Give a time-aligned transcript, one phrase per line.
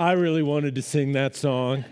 [0.00, 1.84] I really wanted to sing that song.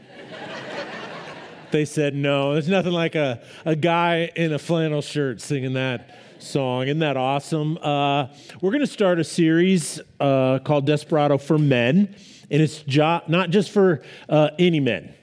[1.70, 2.54] they said no.
[2.54, 6.84] There's nothing like a, a guy in a flannel shirt singing that song.
[6.84, 7.76] Isn't that awesome?
[7.76, 8.28] Uh,
[8.62, 12.16] we're going to start a series uh, called Desperado for Men,
[12.50, 14.00] and it's jo- not just for
[14.30, 15.14] uh, any men.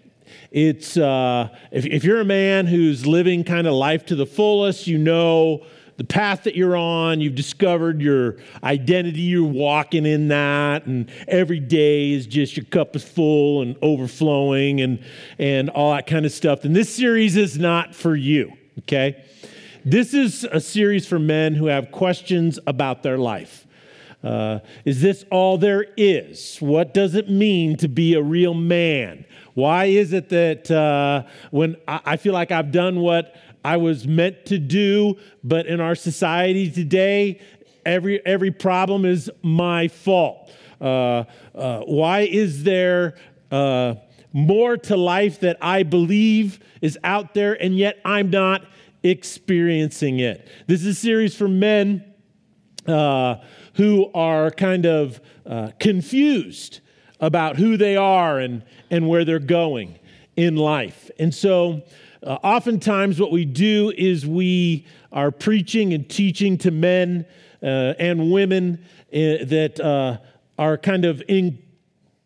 [0.51, 4.85] It's uh, if, if you're a man who's living kind of life to the fullest,
[4.85, 5.65] you know
[5.97, 11.59] the path that you're on, you've discovered your identity, you're walking in that, and every
[11.59, 15.01] day is just your cup is full and overflowing and,
[15.39, 16.65] and all that kind of stuff.
[16.65, 19.23] And this series is not for you, okay?
[19.85, 23.65] This is a series for men who have questions about their life.
[24.23, 26.57] Uh, is this all there is?
[26.57, 29.23] What does it mean to be a real man?
[29.53, 34.07] Why is it that uh, when I, I feel like I've done what I was
[34.07, 37.41] meant to do, but in our society today,
[37.83, 40.51] every, every problem is my fault.
[40.79, 41.23] Uh,
[41.55, 43.15] uh, why is there
[43.49, 43.95] uh,
[44.31, 48.67] more to life that I believe is out there and yet I'm not
[49.01, 50.47] experiencing it?
[50.67, 52.05] This is a series for men
[52.85, 53.37] uh,
[53.73, 56.81] who are kind of uh, confused
[57.19, 59.97] about who they are and, and where they're going
[60.35, 61.09] in life.
[61.17, 61.81] And so,
[62.25, 67.25] uh, oftentimes, what we do is we are preaching and teaching to men
[67.61, 70.17] uh, and women uh, that uh,
[70.57, 71.59] are kind of in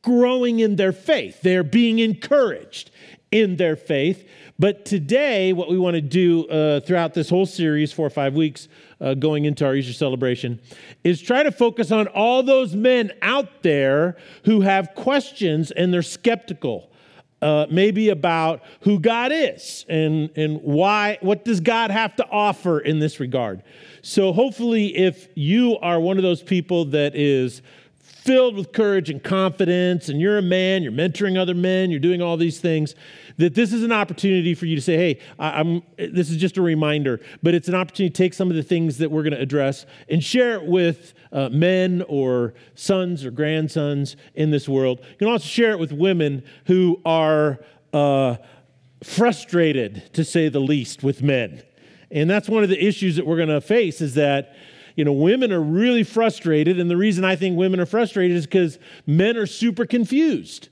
[0.02, 1.42] growing in their faith.
[1.42, 2.92] They're being encouraged
[3.32, 4.28] in their faith.
[4.58, 8.36] But today, what we want to do uh, throughout this whole series, four or five
[8.36, 8.70] weeks
[9.02, 10.62] uh, going into our Easter celebration,
[11.04, 16.02] is try to focus on all those men out there who have questions and they're
[16.02, 16.90] skeptical
[17.42, 22.80] uh, maybe about who God is and, and why, what does God have to offer
[22.80, 23.64] in this regard.
[24.02, 27.62] So, hopefully, if you are one of those people that is
[28.30, 32.22] filled with courage and confidence, and you're a man, you're mentoring other men, you're doing
[32.22, 32.94] all these things,
[33.38, 36.56] that this is an opportunity for you to say, hey, I, am this is just
[36.56, 39.34] a reminder, but it's an opportunity to take some of the things that we're going
[39.34, 45.00] to address and share it with uh, men or sons or grandsons in this world.
[45.00, 47.58] You can also share it with women who are
[47.94, 48.36] uh,
[49.04, 51.64] frustrated, to say the least, with men.
[52.12, 54.56] And that's one of the issues that we're going to face is that
[55.00, 56.78] you know, women are really frustrated.
[56.78, 58.78] And the reason I think women are frustrated is because
[59.08, 60.68] men are super confused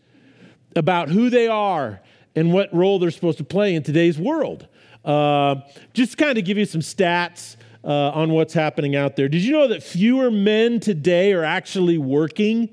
[0.75, 2.01] about who they are
[2.35, 4.67] and what role they're supposed to play in today's world.
[5.05, 5.61] Uh,
[5.93, 7.55] just kind of give you some stats
[7.85, 9.29] uh, on what's happening out there.
[9.29, 12.67] Did you know that fewer men today are actually working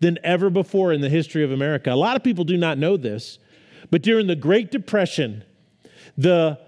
[0.00, 1.92] than ever before in the history of America?
[1.92, 3.38] A lot of people do not know this,
[3.92, 5.44] but during the Great Depression,
[6.16, 6.58] the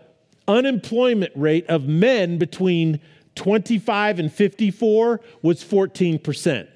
[0.47, 3.00] unemployment rate of men between
[3.41, 6.69] 25 and 54 was 14%.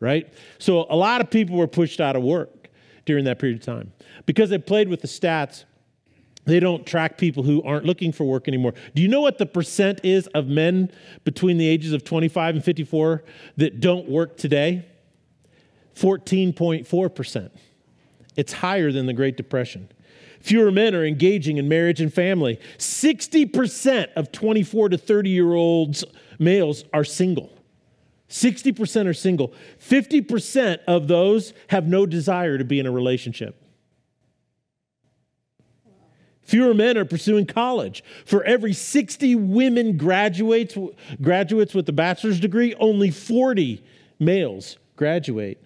[0.00, 0.32] Right?
[0.58, 2.70] So a lot of people were pushed out of work
[3.04, 3.92] during that period of time
[4.24, 5.64] because they played with the stats,
[6.46, 8.72] they don't track people who aren't looking for work anymore.
[8.94, 10.90] Do you know what the percent is of men
[11.22, 13.22] between the ages of 25 and 54
[13.58, 14.86] that don't work today?
[15.96, 17.50] 14.4%.
[18.36, 19.90] It's higher than the Great Depression.
[20.42, 22.58] Fewer men are engaging in marriage and family.
[22.76, 26.04] 60% of 24 to 30 year olds
[26.38, 27.50] males are single.
[28.28, 29.52] 60% are single.
[29.78, 33.62] 50% of those have no desire to be in a relationship.
[36.40, 38.02] Fewer men are pursuing college.
[38.24, 40.76] For every 60 women graduates,
[41.20, 43.84] graduates with a bachelor's degree, only 40
[44.18, 45.62] males graduate.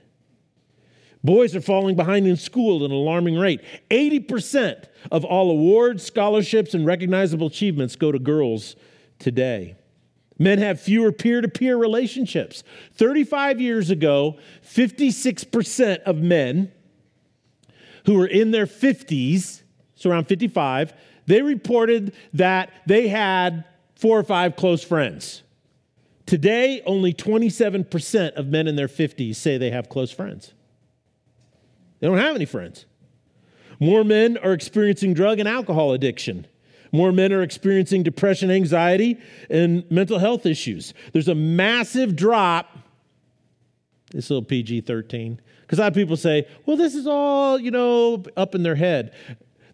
[1.27, 3.61] Boys are falling behind in school at an alarming rate.
[3.91, 8.77] 80% of all awards, scholarships, and recognizable achievements go to girls
[9.19, 9.77] today.
[10.39, 12.63] Men have fewer peer to peer relationships.
[12.95, 16.73] 35 years ago, 56% of men
[18.05, 19.63] who were in their 50s
[19.97, 20.93] so around 55,
[21.27, 23.65] they reported that they had
[23.97, 25.43] four or five close friends.
[26.27, 30.53] Today, only 27% of men in their 50s say they have close friends.
[32.01, 32.87] They don't have any friends.
[33.81, 36.47] More men are experiencing drug and alcohol addiction.
[36.93, 39.19] More men are experiencing depression, anxiety,
[39.51, 40.95] and mental health issues.
[41.13, 42.79] There's a massive drop.
[44.13, 45.41] This little PG 13.
[45.63, 48.77] Because a lot of people say, well, this is all, you know, up in their
[48.77, 49.13] head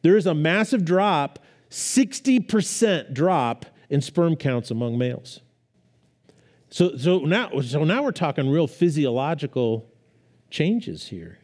[0.03, 1.39] there is a massive drop,
[1.71, 5.41] 60% drop in sperm counts among males.
[6.71, 9.89] So, so, now, so now we're talking real physiological
[10.51, 11.39] changes here.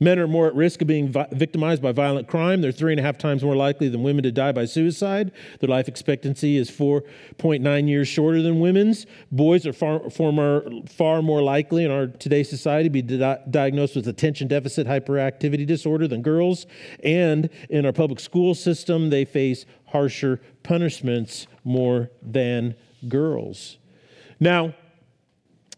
[0.00, 2.60] Men are more at risk of being vi- victimized by violent crime.
[2.60, 5.32] They're three and a half times more likely than women to die by suicide.
[5.60, 9.06] Their life expectancy is 4.9 years shorter than women's.
[9.32, 13.38] Boys are far, far, more, far more likely in our today's society to be di-
[13.50, 16.66] diagnosed with attention deficit hyperactivity disorder than girls.
[17.02, 22.74] And in our public school system, they face harsher punishments more than
[23.08, 23.78] girls.
[24.40, 24.74] Now,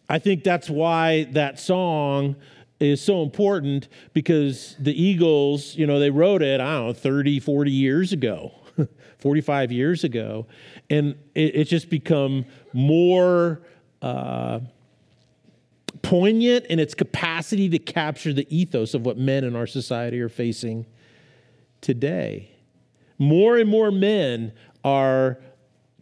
[0.09, 2.37] I think that's why that song
[2.81, 7.39] is so important because the Eagles, you know, they wrote it, I don't know, 30,
[7.41, 8.53] 40 years ago,
[9.19, 10.47] 45 years ago.
[10.89, 13.61] And it, it's just become more
[14.01, 14.61] uh,
[16.03, 20.31] poignant in its capacity to capture the ethos of what men in our society are
[20.31, 20.87] facing
[21.83, 22.51] today.
[23.19, 24.53] More and more men
[24.83, 25.39] are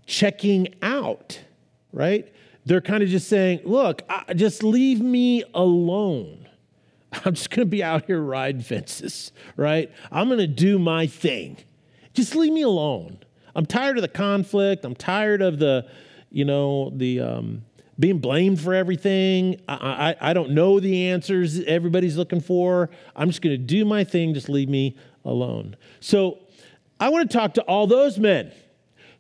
[0.06, 1.40] checking out,
[1.92, 2.32] right?
[2.64, 4.02] They're kind of just saying, look,
[4.36, 6.47] just leave me alone.
[7.25, 9.90] I'm just going to be out here riding fences, right?
[10.10, 11.58] I'm going to do my thing.
[12.14, 13.19] Just leave me alone.
[13.55, 14.84] I'm tired of the conflict.
[14.84, 15.87] I'm tired of the,
[16.31, 17.62] you know, the um,
[17.99, 19.60] being blamed for everything.
[19.69, 22.90] I, I, I don't know the answers everybody's looking for.
[23.16, 24.34] I'm just going to do my thing.
[24.34, 25.76] Just leave me alone.
[26.00, 26.38] So
[27.00, 28.52] I want to talk to all those men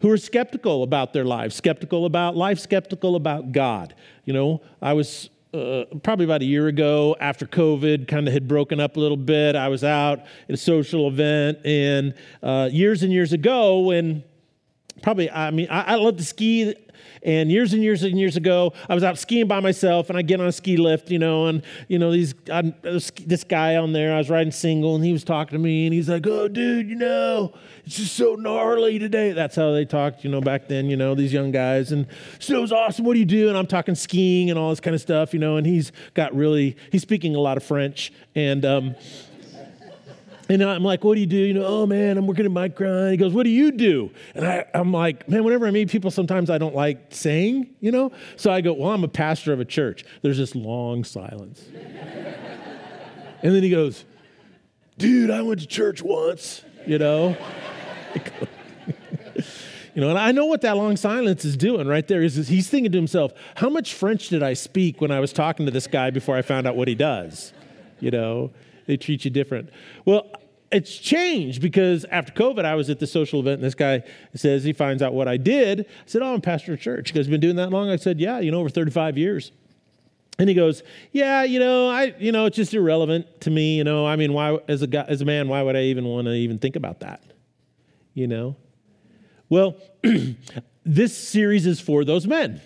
[0.00, 3.94] who are skeptical about their lives, skeptical about life, skeptical about God.
[4.24, 8.46] You know, I was uh, probably about a year ago after COVID kind of had
[8.46, 9.56] broken up a little bit.
[9.56, 14.24] I was out at a social event, and uh, years and years ago, when
[15.02, 16.74] probably, I mean, I, I love to ski
[17.28, 20.22] and years and years and years ago, I was out skiing by myself, and I
[20.22, 24.14] get on a ski lift, you know, and you know these this guy on there.
[24.14, 26.88] I was riding single, and he was talking to me, and he's like, "Oh, dude,
[26.88, 27.52] you know,
[27.84, 30.88] it's just so gnarly today." That's how they talked, you know, back then.
[30.88, 32.06] You know, these young guys, and
[32.38, 33.04] so it was awesome.
[33.04, 33.50] What do you do?
[33.50, 35.58] And I'm talking skiing and all this kind of stuff, you know.
[35.58, 38.64] And he's got really he's speaking a lot of French, and.
[38.64, 38.94] Um,
[40.48, 41.36] and I'm like, what do you do?
[41.36, 43.10] You know, oh man, I'm working at Micron.
[43.10, 44.10] He goes, what do you do?
[44.34, 47.92] And I, I'm like, man, whenever I meet people, sometimes I don't like saying, you
[47.92, 48.12] know?
[48.36, 50.04] So I go, well, I'm a pastor of a church.
[50.22, 51.62] There's this long silence.
[53.42, 54.06] and then he goes,
[54.96, 57.36] dude, I went to church once, you know?
[59.94, 62.22] you know, and I know what that long silence is doing right there.
[62.22, 65.66] Is he's thinking to himself, how much French did I speak when I was talking
[65.66, 67.52] to this guy before I found out what he does?
[68.00, 68.50] You know?
[68.88, 69.68] they treat you different.
[70.06, 70.26] Well,
[70.70, 74.02] it's changed because after COVID, I was at the social event, and this guy
[74.34, 75.80] says he finds out what I did.
[75.80, 77.10] I said, Oh, I'm pastor of church.
[77.10, 77.88] He goes, Been doing that long?
[77.88, 79.52] I said, Yeah, you know, over 35 years.
[80.38, 83.76] And he goes, "Yeah, you know, I, you know, it's just irrelevant to me.
[83.76, 86.04] You know, I mean, why, as a guy, as a man, why would I even
[86.04, 87.22] want to even think about that?
[88.14, 88.56] You know.
[89.48, 89.76] Well,
[90.84, 92.60] this series is for those men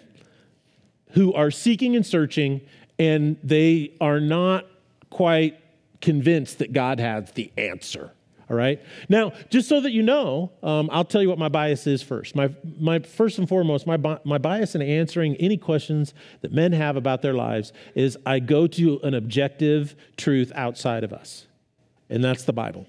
[1.12, 2.60] who are seeking and searching,
[2.98, 4.66] and they are not
[5.08, 5.58] quite
[6.02, 8.12] convinced that God has the answer.
[8.50, 8.82] All right.
[9.08, 12.36] Now, just so that you know, um, I'll tell you what my bias is first.
[12.36, 16.12] My, my first and foremost, my, my bias in answering any questions
[16.42, 21.14] that men have about their lives is I go to an objective truth outside of
[21.14, 21.46] us,
[22.10, 22.86] and that's the Bible.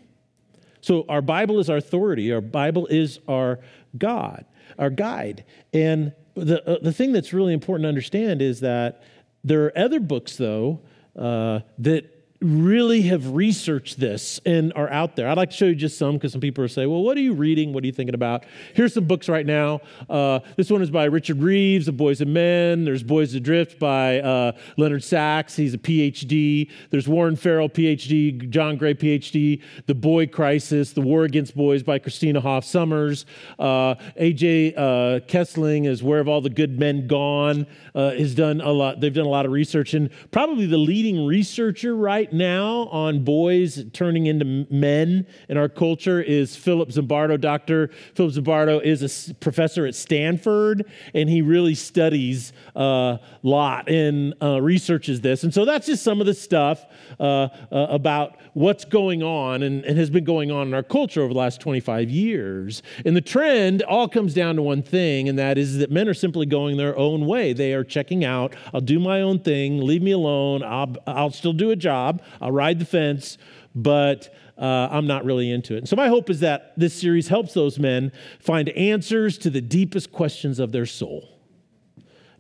[0.81, 2.33] So our Bible is our authority.
[2.33, 3.59] Our Bible is our
[3.97, 4.43] God,
[4.77, 5.45] our guide.
[5.71, 9.01] And the uh, the thing that's really important to understand is that
[9.45, 10.81] there are other books, though,
[11.15, 12.12] uh, that
[12.43, 15.27] really have researched this and are out there.
[15.27, 17.21] I'd like to show you just some because some people are saying, well, what are
[17.21, 17.73] you reading?
[17.73, 18.45] What are you thinking about?
[18.73, 19.81] Here's some books right now.
[20.09, 22.83] Uh, this one is by Richard Reeves, The Boys and Men.
[22.83, 25.55] There's Boys Adrift by uh, Leonard Sax.
[25.55, 26.69] He's a PhD.
[26.89, 28.49] There's Warren Farrell, PhD.
[28.49, 29.61] John Gray, PhD.
[29.85, 33.25] The Boy Crisis, The War Against Boys by Christina Hoff Sommers.
[33.57, 34.73] Uh, A.J.
[34.75, 37.67] Uh, Kessling is Where Have All the Good Men Gone?
[37.95, 38.99] Uh, has done a lot.
[38.99, 43.85] They've done a lot of research and probably the leading researcher right now on boys
[43.93, 47.39] turning into men in our culture is Philip Zimbardo.
[47.39, 47.89] Dr.
[48.15, 54.33] Philip Zimbardo is a professor at Stanford, and he really studies a uh, lot and
[54.41, 55.43] uh, researches this.
[55.43, 56.85] And so that's just some of the stuff
[57.19, 57.23] uh,
[57.71, 61.33] uh, about what's going on and, and has been going on in our culture over
[61.33, 62.81] the last 25 years.
[63.05, 66.13] And the trend all comes down to one thing, and that is that men are
[66.13, 67.53] simply going their own way.
[67.53, 71.53] They are checking out, I'll do my own thing, leave me alone, I'll, I'll still
[71.53, 73.37] do a job, I'll ride the fence,
[73.75, 75.79] but uh, I'm not really into it.
[75.79, 79.61] And so, my hope is that this series helps those men find answers to the
[79.61, 81.27] deepest questions of their soul.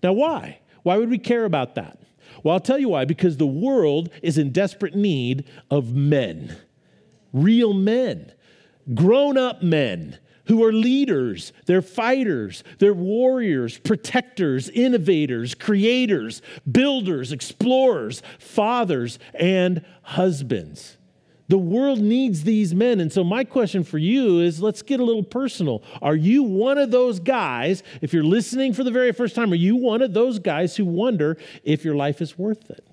[0.01, 0.59] Now, why?
[0.83, 1.99] Why would we care about that?
[2.43, 3.05] Well, I'll tell you why.
[3.05, 6.57] Because the world is in desperate need of men,
[7.31, 8.31] real men,
[8.93, 18.21] grown up men who are leaders, they're fighters, they're warriors, protectors, innovators, creators, builders, explorers,
[18.39, 20.97] fathers, and husbands.
[21.49, 22.99] The world needs these men.
[22.99, 25.83] And so, my question for you is let's get a little personal.
[26.01, 29.55] Are you one of those guys, if you're listening for the very first time, are
[29.55, 32.85] you one of those guys who wonder if your life is worth it?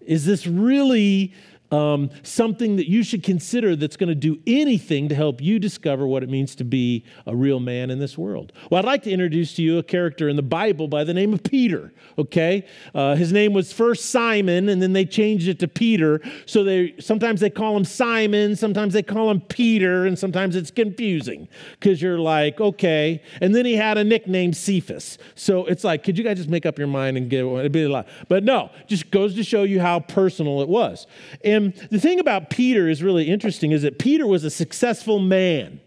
[0.00, 1.32] Is this really
[1.74, 6.06] um, something that you should consider that's going to do anything to help you discover
[6.06, 8.52] what it means to be a real man in this world.
[8.70, 11.32] Well, I'd like to introduce to you a character in the Bible by the name
[11.32, 12.66] of Peter, okay?
[12.94, 16.20] Uh, his name was first Simon, and then they changed it to Peter.
[16.46, 20.70] So they sometimes they call him Simon, sometimes they call him Peter, and sometimes it's
[20.70, 23.22] confusing because you're like, okay.
[23.40, 25.18] And then he had a nickname, Cephas.
[25.34, 27.84] So it's like, could you guys just make up your mind and get It'd be
[27.84, 28.08] a lot.
[28.28, 31.06] But no, just goes to show you how personal it was.
[31.42, 35.18] And and the thing about Peter is really interesting is that Peter was a successful
[35.18, 35.80] man.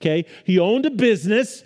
[0.00, 0.26] Okay?
[0.44, 1.64] He owned a business.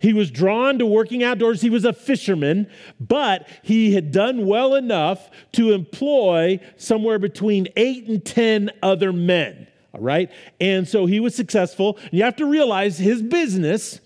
[0.00, 1.62] He was drawn to working outdoors.
[1.62, 2.68] He was a fisherman,
[3.00, 9.66] but he had done well enough to employ somewhere between eight and 10 other men.
[9.92, 10.30] All right?
[10.60, 11.98] And so he was successful.
[12.02, 14.00] And you have to realize his business,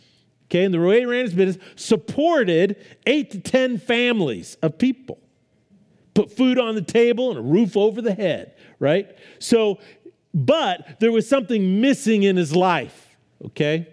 [0.47, 2.77] okay, and the way he ran his business, supported
[3.07, 5.19] eight to 10 families of people.
[6.15, 9.17] Put food on the table and a roof over the head right?
[9.39, 9.79] So,
[10.35, 13.87] but there was something missing in his life, okay?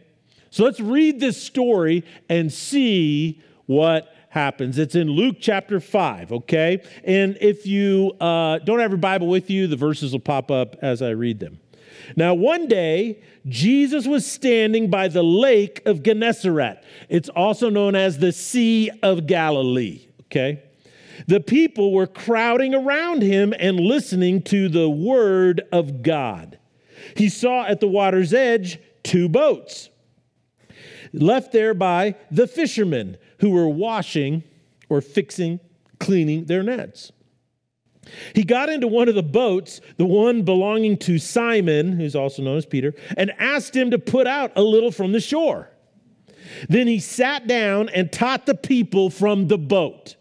[0.50, 4.77] So let's read this story and see what happens.
[4.77, 6.82] It's in Luke chapter 5, okay?
[7.03, 10.75] And if you uh, don't have your Bible with you, the verses will pop up
[10.82, 11.60] as I read them.
[12.15, 16.84] Now, one day, Jesus was standing by the lake of Gennesaret.
[17.10, 20.63] It's also known as the Sea of Galilee, okay?
[21.26, 26.60] The people were crowding around him and listening to the word of God.
[27.16, 29.90] He saw at the water's edge two boats
[31.14, 34.44] left there by the fishermen who were washing
[34.90, 35.60] or fixing,
[36.00, 37.12] cleaning their nets.
[38.34, 42.58] He got into one of the boats, the one belonging to Simon, who's also known
[42.58, 45.70] as Peter, and asked him to put out a little from the shore.
[46.70, 50.16] Then he sat down and taught the people from the boat.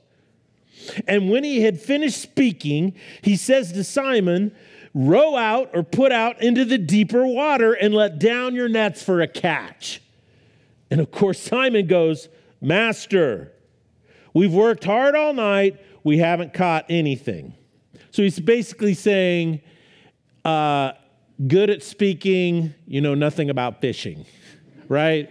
[1.07, 4.53] And when he had finished speaking, he says to Simon,
[4.99, 9.21] Row out or put out into the deeper water and let down your nets for
[9.21, 10.01] a catch.
[10.91, 12.31] And of course, Simon goes,
[12.63, 13.53] Master,
[14.33, 17.53] we've worked hard all night, we haven't caught anything.
[18.11, 19.61] So he's basically saying,
[20.47, 20.93] uh,
[21.47, 24.25] Good at speaking, you know nothing about fishing,
[24.89, 25.31] right?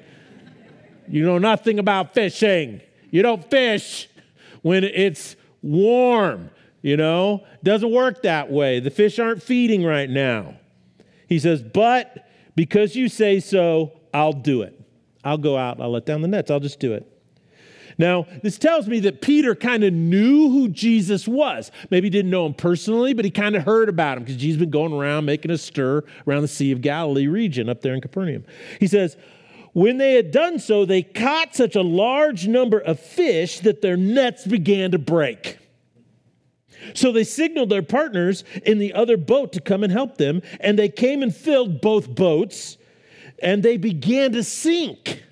[1.07, 2.81] You know nothing about fishing.
[3.09, 4.07] You don't fish
[4.61, 5.35] when it's
[5.65, 6.51] warm.
[6.81, 8.79] You know, doesn't work that way.
[8.79, 10.53] The fish aren't feeding right now.
[11.27, 14.79] He says, But because you say so, I'll do it.
[15.23, 17.11] I'll go out, I'll let down the nets, I'll just do it.
[17.97, 21.71] Now, this tells me that Peter kind of knew who Jesus was.
[21.89, 24.55] Maybe he didn't know him personally, but he kind of heard about him because Jesus
[24.55, 27.93] has been going around making a stir around the Sea of Galilee region up there
[27.93, 28.43] in Capernaum.
[28.79, 29.17] He says,
[29.75, 33.97] when they had done so, they caught such a large number of fish that their
[33.97, 35.57] nets began to break.
[36.93, 40.79] So they signaled their partners in the other boat to come and help them, and
[40.79, 42.77] they came and filled both boats,
[43.43, 45.25] and they began to sink.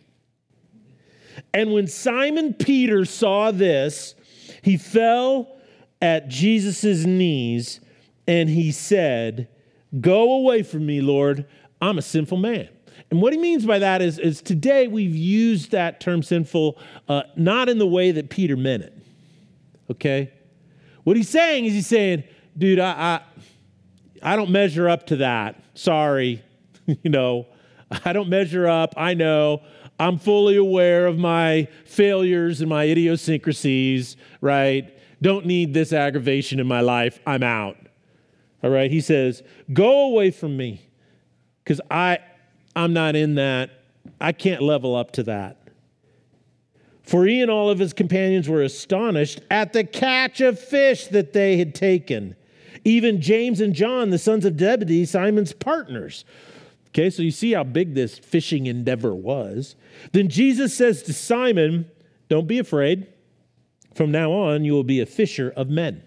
[1.54, 4.14] And when Simon Peter saw this,
[4.62, 5.56] he fell
[6.02, 7.80] at Jesus' knees
[8.28, 9.48] and he said,
[10.02, 11.46] Go away from me, Lord.
[11.82, 12.68] I'm a sinful man.
[13.13, 17.22] And what he means by that is, is today we've used that term sinful uh,
[17.36, 18.98] not in the way that Peter meant it.
[19.91, 20.34] Okay?
[21.03, 22.24] What he's saying is he's saying,
[22.58, 23.22] dude, I,
[24.24, 25.62] I, I don't measure up to that.
[25.75, 26.43] Sorry.
[26.88, 27.46] you know,
[28.03, 28.96] I don't measure up.
[28.98, 29.62] I know.
[30.00, 34.91] I'm fully aware of my failures and my idiosyncrasies, right?
[35.22, 37.20] Don't need this aggravation in my life.
[37.27, 37.77] I'm out.
[38.63, 38.89] All right?
[38.89, 40.89] He says, Go away from me
[41.63, 42.17] because I,
[42.75, 43.72] I'm not in that.
[44.20, 45.58] I can't level up to that.
[47.03, 51.34] For he and all of his companions were astonished at the catch of fish that
[51.34, 52.36] they had taken.
[52.86, 56.25] Even James and John, the sons of Zebedee, Simon's partners.
[56.89, 59.75] Okay, so you see how big this fishing endeavor was.
[60.12, 61.89] Then Jesus says to Simon,
[62.30, 63.08] Don't be afraid.
[63.96, 66.03] From now on, you will be a fisher of men.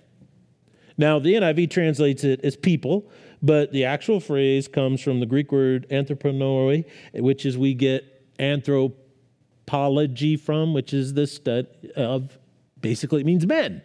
[0.99, 3.11] Now, the NIV translates it as people,
[3.43, 8.05] but the actual phrase comes from the Greek word anthropomorphoi, which is we get
[8.39, 12.39] anthropology from, which is the study of
[12.81, 13.83] basically it means men.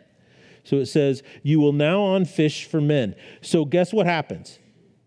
[0.63, 3.15] So it says, You will now on fish for men.
[3.41, 4.60] So guess what happens?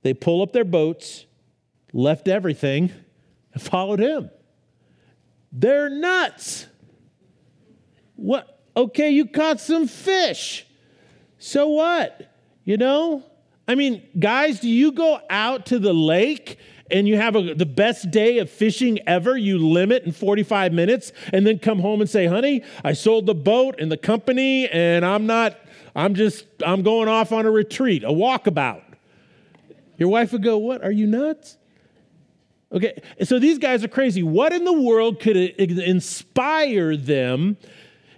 [0.03, 1.27] They pull up their boats,
[1.93, 2.93] left everything,
[3.53, 4.31] and followed him.
[5.53, 6.67] they're nuts.
[8.17, 8.61] What?
[8.77, 10.67] Okay, you caught some fish.
[11.39, 12.33] So what?
[12.65, 13.23] You know?
[13.67, 16.59] I mean, guys, do you go out to the lake
[16.91, 19.37] and you have a, the best day of fishing ever?
[19.37, 23.35] You limit in 45 minutes and then come home and say, honey, I sold the
[23.35, 25.59] boat and the company and I'm not,
[25.97, 28.83] I'm just, I'm going off on a retreat, a walkabout.
[29.97, 30.83] Your wife would go, What?
[30.85, 31.57] Are you nuts?
[32.73, 34.25] Okay, so these guys are crazy.
[34.25, 37.57] What in the world could inspire them,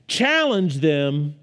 [0.09, 1.35] challenge them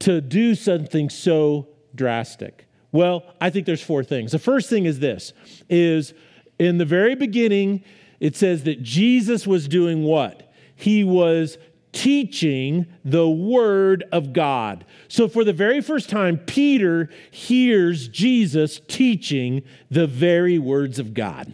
[0.00, 2.66] to do something so drastic?
[2.94, 4.30] Well, I think there's four things.
[4.30, 5.32] The first thing is this
[5.68, 6.14] is
[6.60, 7.82] in the very beginning
[8.20, 10.52] it says that Jesus was doing what?
[10.76, 11.58] He was
[11.90, 14.84] teaching the word of God.
[15.08, 21.52] So, for the very first time, Peter hears Jesus teaching the very words of God.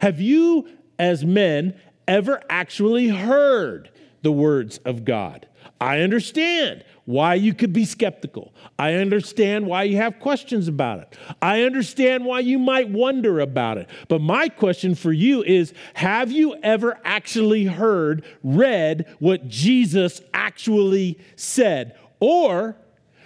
[0.00, 0.66] Have you,
[0.98, 1.78] as men,
[2.08, 3.90] ever actually heard
[4.22, 5.46] the words of God?
[5.78, 8.54] I understand why you could be skeptical.
[8.78, 11.16] I understand why you have questions about it.
[11.42, 13.88] I understand why you might wonder about it.
[14.08, 21.18] But my question for you is Have you ever actually heard, read what Jesus actually
[21.34, 21.98] said?
[22.20, 22.76] Or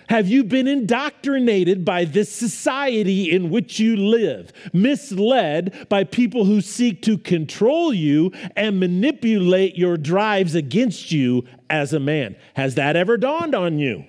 [0.08, 6.60] have you been indoctrinated by this society in which you live, misled by people who
[6.60, 12.36] seek to control you and manipulate your drives against you as a man?
[12.54, 14.04] Has that ever dawned on you?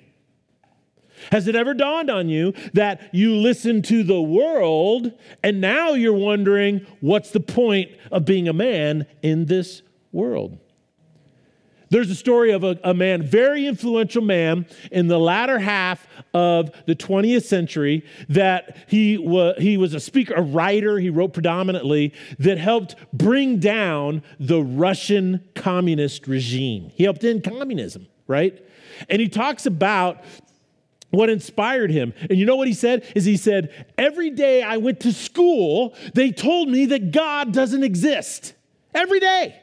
[1.32, 5.12] Has it ever dawned on you that you listen to the world
[5.42, 10.58] and now you're wondering what's the point of being a man in this world?
[11.88, 16.70] There's a story of a, a, man, very influential man in the latter half of
[16.86, 22.12] the 20th century, that he, wa- he was a speaker, a writer, he wrote predominantly,
[22.38, 26.90] that helped bring down the Russian communist regime.
[26.94, 28.60] He helped end communism, right?
[29.08, 30.24] And he talks about
[31.10, 32.12] what inspired him.
[32.28, 33.04] And you know what he said?
[33.14, 37.84] Is he said, Every day I went to school, they told me that God doesn't
[37.84, 38.54] exist.
[38.94, 39.60] Every day.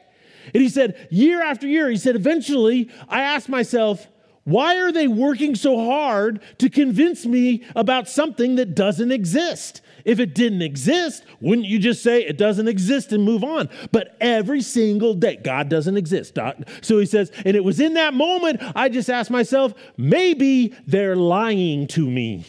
[0.52, 4.08] And he said, year after year, he said, eventually I asked myself,
[4.44, 9.80] why are they working so hard to convince me about something that doesn't exist?
[10.04, 13.70] If it didn't exist, wouldn't you just say it doesn't exist and move on?
[13.90, 16.38] But every single day, God doesn't exist.
[16.82, 21.16] So he says, and it was in that moment I just asked myself, maybe they're
[21.16, 22.44] lying to me.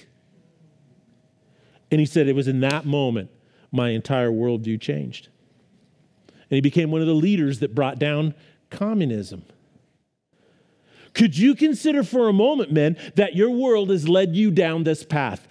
[1.91, 3.29] And he said, it was in that moment
[3.71, 5.29] my entire worldview changed.
[6.49, 8.33] And he became one of the leaders that brought down
[8.69, 9.43] communism.
[11.13, 15.03] Could you consider for a moment, men, that your world has led you down this
[15.03, 15.47] path?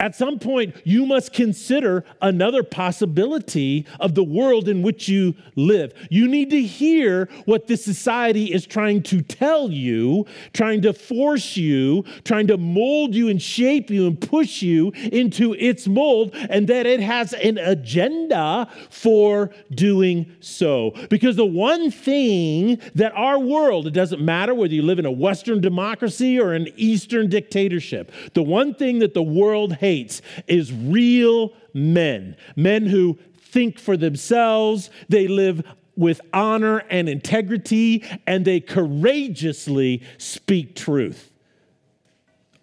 [0.00, 5.94] At some point, you must consider another possibility of the world in which you live.
[6.10, 11.56] You need to hear what this society is trying to tell you, trying to force
[11.56, 16.66] you, trying to mold you and shape you and push you into its mold, and
[16.68, 20.92] that it has an agenda for doing so.
[21.08, 25.12] Because the one thing that our world, it doesn't matter whether you live in a
[25.12, 31.52] Western democracy or an Eastern dictatorship, the one thing that the world hates is real
[31.74, 35.62] men, men who think for themselves, they live
[35.94, 41.30] with honor and integrity, and they courageously speak truth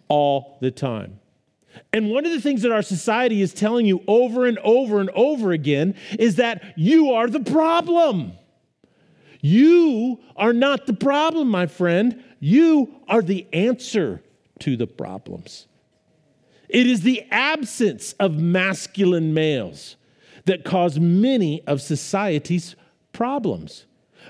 [0.07, 1.19] all the time.
[1.93, 5.10] And one of the things that our society is telling you over and over and
[5.12, 8.34] over again is that you are the problem.
[9.39, 12.23] You are not the problem, my friend.
[12.39, 14.21] You are the answer
[14.60, 15.67] to the problems.
[16.71, 19.97] It is the absence of masculine males
[20.45, 22.75] that cause many of society's
[23.12, 23.86] problems.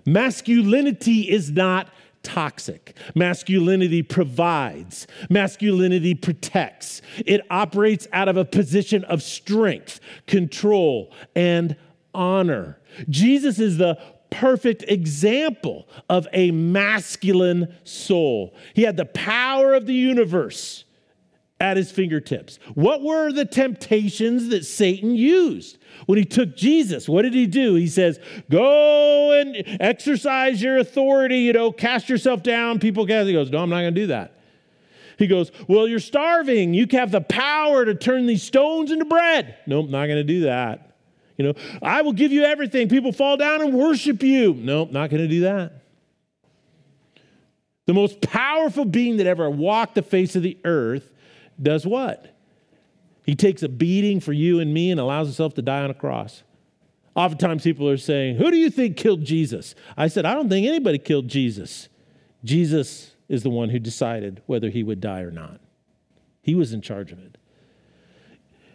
[0.06, 1.89] Masculinity is not
[2.23, 2.95] toxic.
[3.13, 7.01] Masculinity provides, masculinity protects.
[7.25, 11.75] It operates out of a position of strength, control, and
[12.13, 12.80] honor.
[13.10, 13.99] Jesus is the
[14.32, 18.56] perfect example of a masculine soul.
[18.73, 20.86] He had the power of the universe
[21.62, 22.58] at his fingertips.
[22.74, 25.78] What were the temptations that Satan used?
[26.08, 27.76] When he took Jesus, what did he do?
[27.76, 28.19] He says,
[28.50, 32.80] Go and exercise your authority, you know, cast yourself down.
[32.80, 33.28] People cast.
[33.28, 34.34] He goes, No, I'm not going to do that.
[35.19, 36.74] He goes, Well, you're starving.
[36.74, 39.56] You have the power to turn these stones into bread.
[39.67, 40.95] Nope, not going to do that.
[41.38, 42.89] You know, I will give you everything.
[42.89, 44.56] People fall down and worship you.
[44.56, 45.74] Nope, not going to do that.
[47.86, 51.11] The most powerful being that ever walked the face of the earth
[51.62, 52.36] does what?
[53.26, 55.95] He takes a beating for you and me and allows himself to die on a
[55.95, 56.43] cross.
[57.15, 59.76] Oftentimes people are saying, Who do you think killed Jesus?
[59.97, 61.89] I said, I don't think anybody killed Jesus.
[62.43, 65.60] Jesus is the one who decided whether he would die or not.
[66.41, 67.38] He was in charge of it.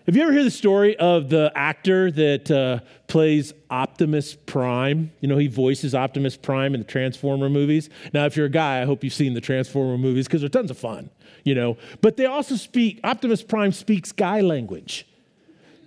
[0.06, 5.10] Have you ever heard the story of the actor that uh, plays Optimus Prime?
[5.20, 7.90] You know, he voices Optimus Prime in the Transformer movies.
[8.12, 10.70] Now, if you're a guy, I hope you've seen the Transformer movies because they're tons
[10.70, 11.10] of fun,
[11.42, 11.76] you know.
[12.02, 15.08] But they also speak, Optimus Prime speaks guy language.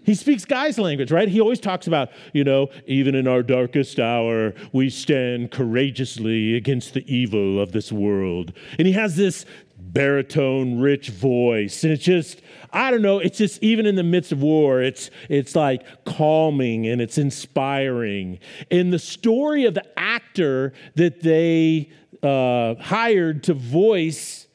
[0.04, 1.30] He speaks guy's language, right?
[1.30, 6.94] He always talks about, you know, even in our darkest hour, we stand courageously against
[6.94, 8.52] the evil of this world.
[8.78, 9.46] And he has this
[9.94, 11.84] baritone rich voice.
[11.84, 15.10] And it's just i don't know it's just even in the midst of war it's
[15.28, 18.40] it's like calming and it's inspiring.
[18.70, 21.90] In the story of the actor that they
[22.22, 24.48] uh, hired to voice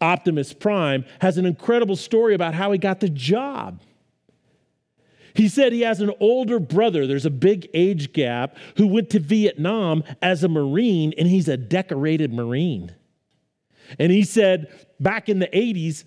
[0.00, 3.80] optimus prime has an incredible story about how he got the job.
[5.34, 9.20] He said he has an older brother, there's a big age gap, who went to
[9.20, 12.92] Vietnam as a Marine, and he's a decorated Marine.
[13.98, 16.04] And he said back in the 80s,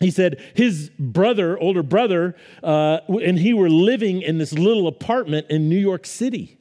[0.00, 5.46] he said his brother, older brother, uh, and he were living in this little apartment
[5.48, 6.58] in New York City.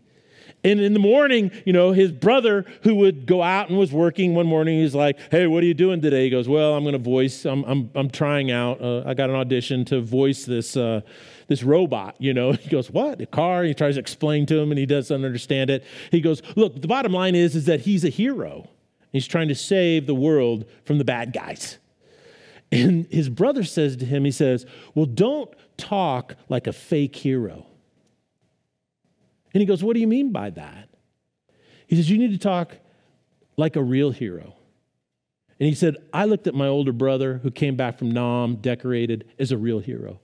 [0.64, 4.36] And in the morning, you know, his brother who would go out and was working
[4.36, 6.26] one morning, he's like, Hey, what are you doing today?
[6.26, 8.80] He goes, Well, I'm going to voice, I'm, I'm, I'm trying out.
[8.80, 11.02] Uh, I got an audition to voice this, uh,
[11.48, 12.52] this robot, you know.
[12.62, 13.20] He goes, What?
[13.22, 13.64] A car?
[13.64, 15.84] He tries to explain to him and he doesn't understand it.
[16.12, 18.70] He goes, Look, the bottom line is, is that he's a hero.
[19.12, 21.78] He's trying to save the world from the bad guys.
[22.72, 27.66] And his brother says to him, he says, Well, don't talk like a fake hero.
[29.54, 30.90] And he goes, What do you mean by that?
[31.88, 32.78] He says, You need to talk
[33.58, 34.56] like a real hero.
[35.60, 39.26] And he said, I looked at my older brother who came back from Nam, decorated,
[39.38, 40.20] as a real hero.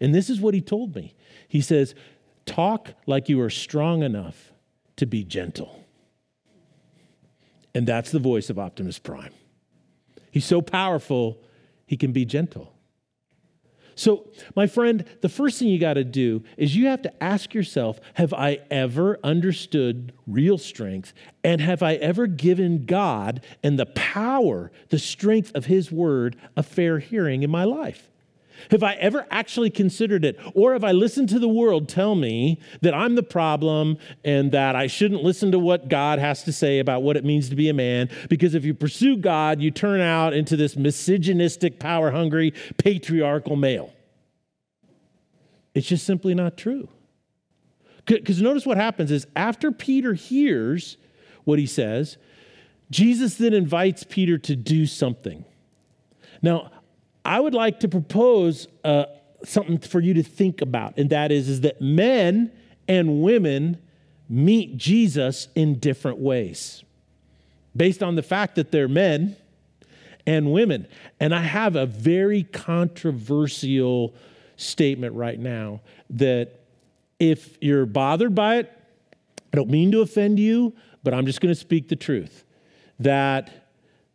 [0.00, 1.14] And this is what he told me.
[1.46, 1.94] He says,
[2.44, 4.52] Talk like you are strong enough
[4.96, 5.81] to be gentle.
[7.74, 9.32] And that's the voice of Optimus Prime.
[10.30, 11.42] He's so powerful,
[11.86, 12.72] he can be gentle.
[13.94, 17.52] So, my friend, the first thing you got to do is you have to ask
[17.52, 21.12] yourself Have I ever understood real strength?
[21.44, 26.62] And have I ever given God and the power, the strength of His word, a
[26.62, 28.08] fair hearing in my life?
[28.70, 30.38] Have I ever actually considered it?
[30.54, 34.76] Or have I listened to the world tell me that I'm the problem and that
[34.76, 37.68] I shouldn't listen to what God has to say about what it means to be
[37.68, 38.08] a man?
[38.28, 43.92] Because if you pursue God, you turn out into this misogynistic, power hungry, patriarchal male.
[45.74, 46.88] It's just simply not true.
[48.04, 50.96] Because notice what happens is after Peter hears
[51.44, 52.16] what he says,
[52.90, 55.44] Jesus then invites Peter to do something.
[56.42, 56.70] Now,
[57.24, 59.04] I would like to propose uh,
[59.44, 62.52] something for you to think about, and that is, is that men
[62.88, 63.78] and women
[64.28, 66.82] meet Jesus in different ways
[67.76, 69.36] based on the fact that they're men
[70.26, 70.86] and women.
[71.20, 74.14] And I have a very controversial
[74.56, 75.80] statement right now
[76.10, 76.60] that
[77.18, 78.72] if you're bothered by it,
[79.52, 82.44] I don't mean to offend you, but I'm just going to speak the truth
[82.98, 83.50] that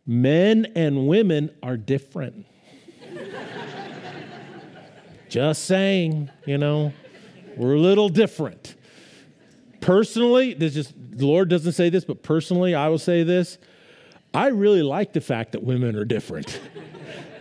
[0.06, 2.46] men and women are different.
[5.28, 6.92] Just saying, you know,
[7.56, 8.74] we're a little different.
[9.80, 13.58] Personally, this just the Lord doesn't say this, but personally, I will say this.
[14.32, 16.60] I really like the fact that women are different.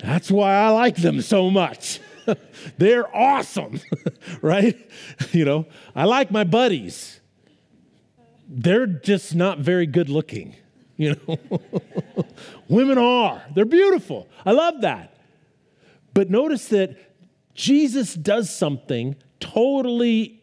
[0.01, 1.99] That's why I like them so much.
[2.77, 3.79] They're awesome,
[4.41, 4.77] right?
[5.31, 7.19] You know, I like my buddies.
[8.47, 10.55] They're just not very good looking,
[10.97, 11.37] you know.
[12.67, 13.43] Women are.
[13.53, 14.27] They're beautiful.
[14.45, 15.15] I love that.
[16.13, 17.06] But notice that
[17.57, 20.41] Jesus does something totally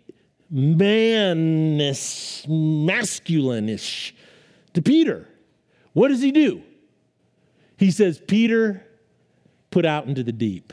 [0.51, 4.13] mannish, masculinish
[4.75, 5.27] to Peter.
[5.93, 6.63] What does he do?
[7.77, 8.85] He says, Peter,
[9.71, 10.73] put out into the deep.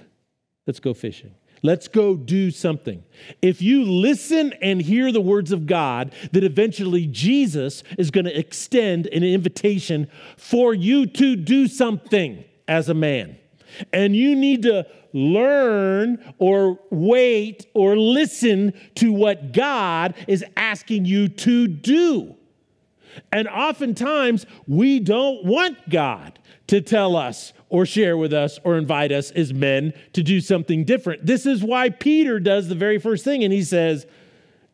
[0.65, 1.35] Let's go fishing.
[1.63, 3.03] Let's go do something.
[3.43, 8.37] If you listen and hear the words of God, that eventually Jesus is going to
[8.37, 13.37] extend an invitation for you to do something as a man.
[13.93, 21.27] And you need to learn or wait or listen to what God is asking you
[21.27, 22.35] to do.
[23.31, 29.11] And oftentimes, we don't want God to tell us or share with us or invite
[29.11, 31.25] us as men to do something different.
[31.25, 34.05] This is why Peter does the very first thing, and he says,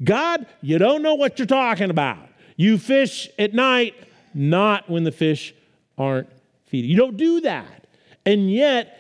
[0.04, 2.30] God, you don't know what you're talking about.
[2.56, 3.96] You fish at night,
[4.34, 5.54] not when the fish
[5.98, 6.30] aren't
[6.66, 6.90] feeding.
[6.90, 7.88] You don't do that.
[8.26, 9.00] And yet,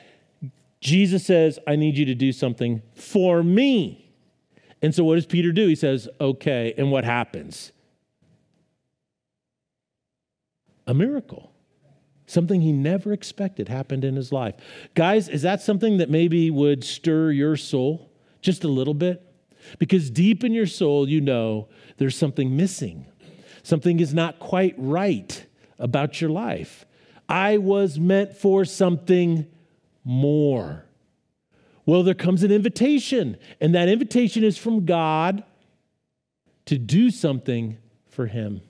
[0.79, 4.13] Jesus says, I need you to do something for me.
[4.81, 5.67] And so what does Peter do?
[5.67, 6.73] He says, okay.
[6.77, 7.71] And what happens?
[10.85, 11.51] A miracle.
[12.27, 14.55] Something he never expected happened in his life.
[14.93, 18.11] Guys, is that something that maybe would stir your soul
[18.41, 19.23] just a little bit?
[19.79, 23.05] Because deep in your soul, you know there's something missing.
[23.63, 25.45] Something is not quite right
[25.79, 26.85] about your life.
[27.27, 29.47] I was meant for something
[30.08, 30.86] more.
[31.86, 35.43] Well, there comes an invitation, and that invitation is from God
[36.65, 38.62] to do something for him.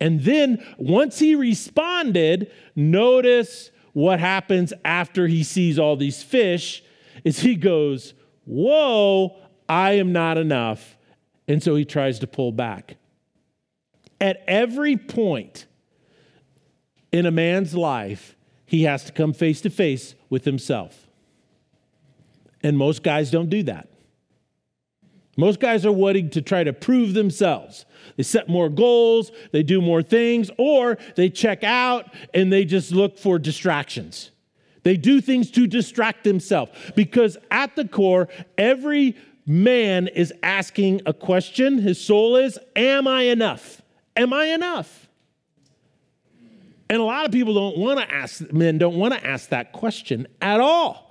[0.00, 6.82] And then once he responded, notice what happens after he sees all these fish
[7.24, 9.36] is he goes, "Whoa,
[9.68, 10.96] I am not enough."
[11.46, 12.96] And so he tries to pull back.
[14.20, 15.66] At every point
[17.10, 18.36] in a man's life,
[18.68, 21.08] he has to come face to face with himself.
[22.62, 23.88] And most guys don't do that.
[25.38, 27.86] Most guys are wanting to try to prove themselves.
[28.16, 32.92] They set more goals, they do more things, or they check out and they just
[32.92, 34.32] look for distractions.
[34.82, 38.28] They do things to distract themselves because at the core,
[38.58, 41.78] every man is asking a question.
[41.78, 43.80] His soul is, Am I enough?
[44.14, 45.07] Am I enough?
[46.90, 49.72] And a lot of people don't want to ask, men don't want to ask that
[49.72, 51.08] question at all.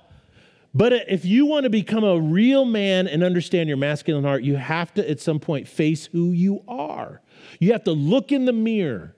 [0.74, 4.56] But if you want to become a real man and understand your masculine heart, you
[4.56, 7.20] have to at some point face who you are.
[7.58, 9.14] You have to look in the mirror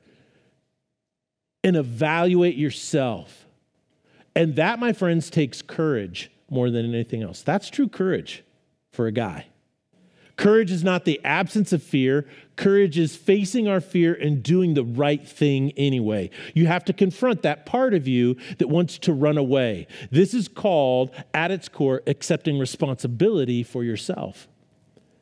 [1.64, 3.46] and evaluate yourself.
[4.36, 7.42] And that, my friends, takes courage more than anything else.
[7.42, 8.44] That's true courage
[8.92, 9.46] for a guy.
[10.40, 12.26] Courage is not the absence of fear.
[12.56, 16.30] Courage is facing our fear and doing the right thing anyway.
[16.54, 19.86] You have to confront that part of you that wants to run away.
[20.10, 24.48] This is called, at its core, accepting responsibility for yourself.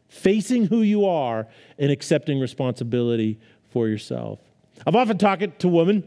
[0.07, 1.49] Facing who you are
[1.81, 3.41] and accepting responsibility
[3.73, 4.39] for yourself.
[4.87, 6.07] I've often talked to women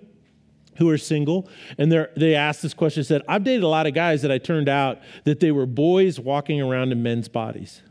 [0.78, 4.22] who are single and they ask this question said i've dated a lot of guys
[4.22, 7.82] that i turned out that they were boys walking around in men's bodies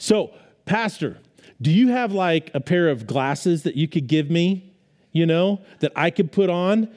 [0.00, 0.32] so,
[0.64, 1.18] Pastor,
[1.60, 4.72] do you have like a pair of glasses that you could give me,
[5.12, 6.88] you know, that I could put on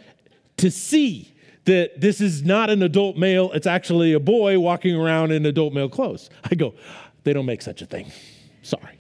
[0.58, 1.36] to see
[1.66, 5.74] that this is not an adult male, it's actually a boy walking around in adult
[5.74, 6.30] male clothes?
[6.50, 6.76] I go,
[7.26, 8.10] they don't make such a thing.
[8.62, 8.98] Sorry.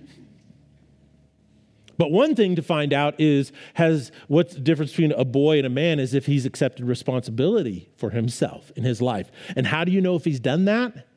[1.97, 5.65] But one thing to find out is has what's the difference between a boy and
[5.65, 9.31] a man is if he's accepted responsibility for himself in his life.
[9.55, 11.07] And how do you know if he's done that?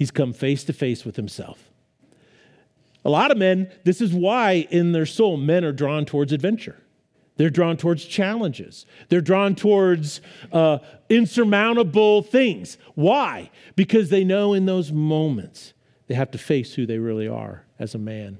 [0.00, 1.68] He's come face to face with himself.
[3.04, 6.78] A lot of men, this is why in their soul, men are drawn towards adventure.
[7.36, 8.86] They're drawn towards challenges.
[9.10, 10.78] They're drawn towards uh,
[11.10, 12.78] insurmountable things.
[12.94, 13.50] Why?
[13.76, 15.74] Because they know in those moments
[16.06, 18.38] they have to face who they really are as a man.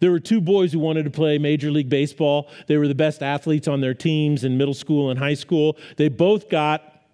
[0.00, 2.48] There were two boys who wanted to play Major League Baseball.
[2.66, 5.76] They were the best athletes on their teams in middle school and high school.
[5.96, 7.04] They both got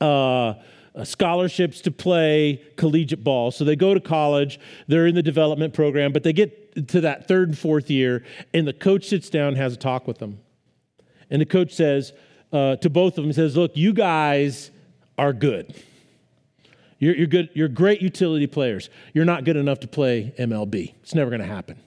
[0.00, 0.54] uh,
[0.94, 3.50] uh, scholarships to play collegiate ball.
[3.50, 7.28] So they go to college, they're in the development program, but they get to that
[7.28, 10.40] third and fourth year, and the coach sits down has a talk with them.
[11.30, 12.12] And the coach says
[12.52, 14.70] uh, to both of them, says, Look, you guys
[15.16, 15.74] are good.
[16.98, 17.50] You're, you're good.
[17.54, 18.90] You're great utility players.
[19.12, 20.94] You're not good enough to play MLB.
[21.02, 21.78] It's never going to happen.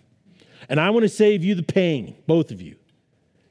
[0.68, 2.76] And I want to save you the pain, both of you.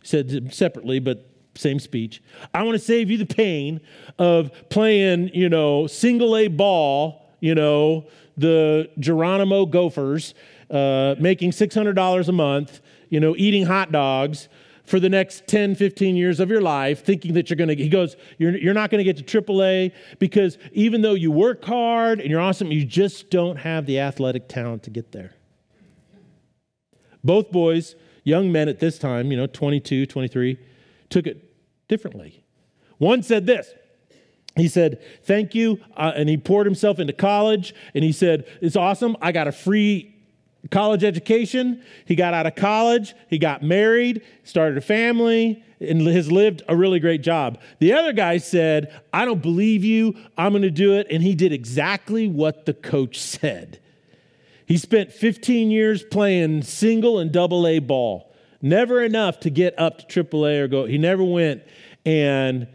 [0.03, 2.23] Said separately, but same speech.
[2.53, 3.81] I want to save you the pain
[4.19, 10.35] of playing, you know, single A ball, you know, the Geronimo Gophers,
[10.71, 14.49] uh, making $600 a month, you know, eating hot dogs
[14.85, 17.89] for the next 10, 15 years of your life, thinking that you're going to, he
[17.89, 22.21] goes, you're, you're not going to get to AAA because even though you work hard
[22.21, 25.35] and you're awesome, you just don't have the athletic talent to get there.
[27.23, 30.59] Both boys, young men at this time, you know, 22, 23,
[31.09, 31.44] took it
[31.95, 32.45] differently.
[32.99, 33.73] One said this
[34.57, 35.81] he said, Thank you.
[35.97, 37.75] Uh, and he poured himself into college.
[37.95, 39.17] And he said, It's awesome.
[39.21, 40.15] I got a free
[40.71, 41.83] college education.
[42.07, 43.15] He got out of college.
[43.29, 47.61] He got married, started a family, and has lived a really great job.
[47.81, 50.17] The other guy said, I don't believe you.
[50.39, 51.09] I'm going to do it.
[51.11, 53.81] And he did exactly what the coach said.
[54.67, 58.33] He spent 15 years playing single and double A ball.
[58.63, 60.87] Never enough to get up to triple A or go.
[60.87, 61.63] He never went.
[62.05, 62.69] And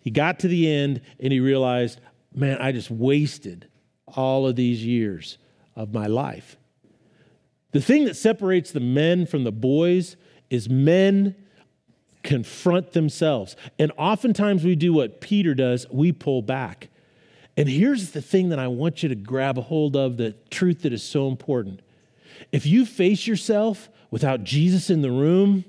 [0.00, 2.00] he got to the end and he realized,
[2.34, 3.68] man, I just wasted
[4.06, 5.38] all of these years
[5.76, 6.56] of my life.
[7.72, 10.16] The thing that separates the men from the boys
[10.50, 11.34] is men
[12.22, 13.56] confront themselves.
[13.78, 16.88] And oftentimes we do what Peter does we pull back.
[17.56, 20.82] And here's the thing that I want you to grab a hold of the truth
[20.82, 21.80] that is so important.
[22.52, 25.64] If you face yourself without Jesus in the room,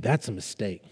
[0.00, 0.82] that's a mistake.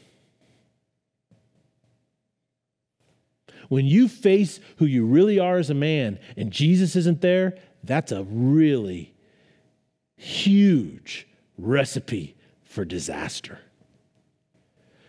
[3.69, 8.13] When you face who you really are as a man and Jesus isn't there, that's
[8.13, 9.15] a really
[10.17, 11.27] huge
[11.59, 13.59] recipe for disaster.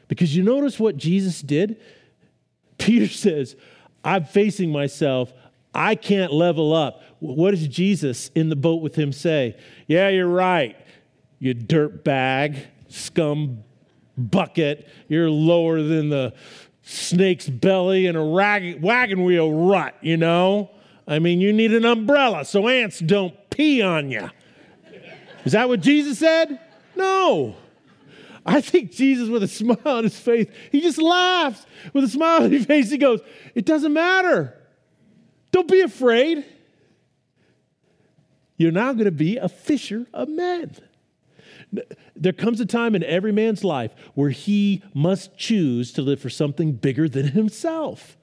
[0.07, 1.79] Because you notice what Jesus did?
[2.77, 3.55] Peter says,
[4.03, 5.33] I'm facing myself.
[5.73, 7.03] I can't level up.
[7.19, 9.57] What does Jesus in the boat with him say?
[9.87, 10.75] Yeah, you're right,
[11.39, 13.63] you dirt bag, scum
[14.17, 14.87] bucket.
[15.07, 16.33] You're lower than the
[16.81, 20.71] snake's belly and a rag- wagon wheel rut, you know?
[21.07, 24.29] I mean, you need an umbrella so ants don't pee on you.
[25.45, 26.59] Is that what Jesus said?
[26.95, 27.55] No.
[28.45, 31.65] I think Jesus, with a smile on his face, he just laughs.
[31.93, 33.21] With a smile on his face, he goes,
[33.55, 34.53] It doesn't matter.
[35.51, 36.45] Don't be afraid.
[38.57, 40.75] You're now going to be a fisher of men.
[42.15, 46.29] There comes a time in every man's life where he must choose to live for
[46.29, 48.17] something bigger than himself.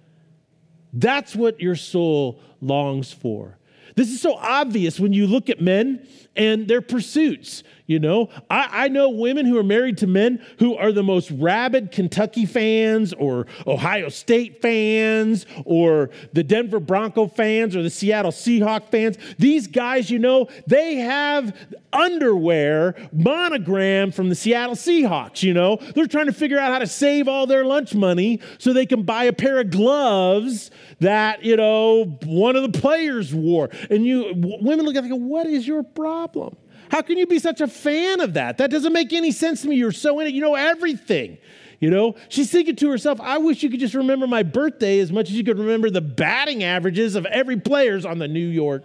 [0.93, 3.59] That's what your soul longs for.
[3.97, 7.63] This is so obvious when you look at men and their pursuits.
[7.87, 11.31] You know, I, I, know women who are married to men who are the most
[11.31, 18.31] rabid Kentucky fans or Ohio State fans or the Denver Bronco fans or the Seattle
[18.31, 19.18] Seahawk fans.
[19.38, 21.55] These guys, you know, they have
[21.92, 25.42] underwear monogram from the Seattle Seahawks.
[25.42, 28.73] You know, they're trying to figure out how to save all their lunch money so
[28.73, 30.70] they can buy a pair of gloves
[31.01, 33.68] that, you know, one of the players wore.
[33.90, 36.57] And you women look at it and go, What is your problem?
[36.95, 38.59] How can you be such a fan of that?
[38.59, 39.75] That doesn't make any sense to me.
[39.75, 40.33] You're so in it.
[40.33, 41.39] You know everything.
[41.81, 45.11] You know, she's thinking to herself, I wish you could just remember my birthday as
[45.11, 48.85] much as you could remember the batting averages of every player's on the New York,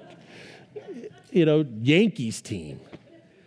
[1.30, 2.80] you know, Yankees team.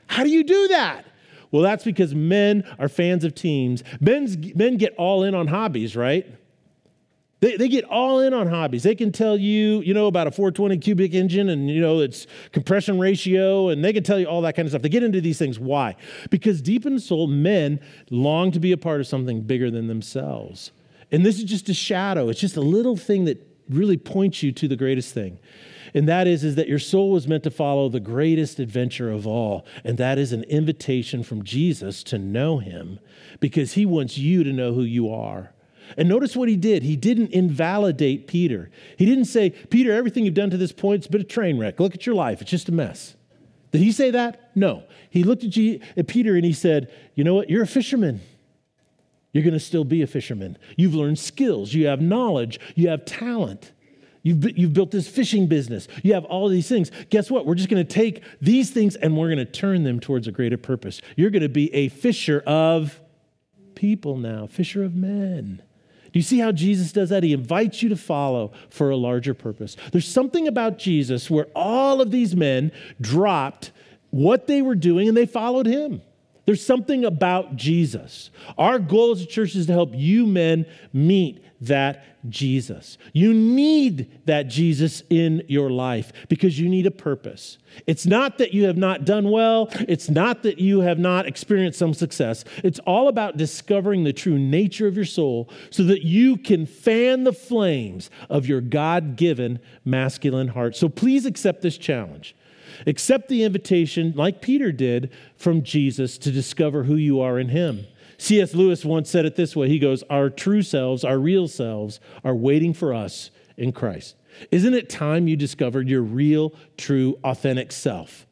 [0.06, 1.06] How do you do that?
[1.50, 3.82] Well, that's because men are fans of teams.
[3.98, 6.24] Men's, men get all in on hobbies, right?
[7.42, 8.84] They, they get all in on hobbies.
[8.84, 12.28] They can tell you, you know, about a 420 cubic engine and, you know, its
[12.52, 14.82] compression ratio, and they can tell you all that kind of stuff.
[14.82, 15.58] They get into these things.
[15.58, 15.96] Why?
[16.30, 19.88] Because deep in the soul, men long to be a part of something bigger than
[19.88, 20.70] themselves.
[21.10, 22.28] And this is just a shadow.
[22.28, 25.40] It's just a little thing that really points you to the greatest thing.
[25.94, 29.26] And that is, is that your soul was meant to follow the greatest adventure of
[29.26, 29.66] all.
[29.82, 33.00] And that is an invitation from Jesus to know him
[33.40, 35.52] because he wants you to know who you are.
[35.96, 36.82] And notice what he did.
[36.82, 38.70] He didn't invalidate Peter.
[38.96, 41.80] He didn't say, Peter, everything you've done to this point, it's been a train wreck.
[41.80, 43.14] Look at your life, it's just a mess.
[43.72, 44.50] Did he say that?
[44.54, 44.84] No.
[45.08, 47.48] He looked at, G- at Peter and he said, You know what?
[47.48, 48.20] You're a fisherman.
[49.32, 50.58] You're going to still be a fisherman.
[50.76, 53.72] You've learned skills, you have knowledge, you have talent.
[54.22, 55.88] You've, you've built this fishing business.
[56.04, 56.92] You have all these things.
[57.10, 57.44] Guess what?
[57.44, 60.32] We're just going to take these things and we're going to turn them towards a
[60.32, 61.00] greater purpose.
[61.16, 63.00] You're going to be a fisher of
[63.74, 65.60] people now, fisher of men.
[66.12, 67.22] Do you see how Jesus does that?
[67.22, 69.76] He invites you to follow for a larger purpose.
[69.92, 72.70] There's something about Jesus where all of these men
[73.00, 73.72] dropped
[74.10, 76.02] what they were doing and they followed him.
[76.44, 78.30] There's something about Jesus.
[78.58, 82.98] Our goal as a church is to help you men meet that Jesus.
[83.12, 87.58] You need that Jesus in your life because you need a purpose.
[87.86, 91.78] It's not that you have not done well, it's not that you have not experienced
[91.78, 92.44] some success.
[92.64, 97.24] It's all about discovering the true nature of your soul so that you can fan
[97.24, 100.76] the flames of your God given masculine heart.
[100.76, 102.34] So please accept this challenge.
[102.86, 107.86] Accept the invitation, like Peter did, from Jesus to discover who you are in Him.
[108.22, 108.54] C.S.
[108.54, 112.36] Lewis once said it this way He goes, Our true selves, our real selves, are
[112.36, 114.14] waiting for us in Christ.
[114.52, 118.26] Isn't it time you discovered your real, true, authentic self?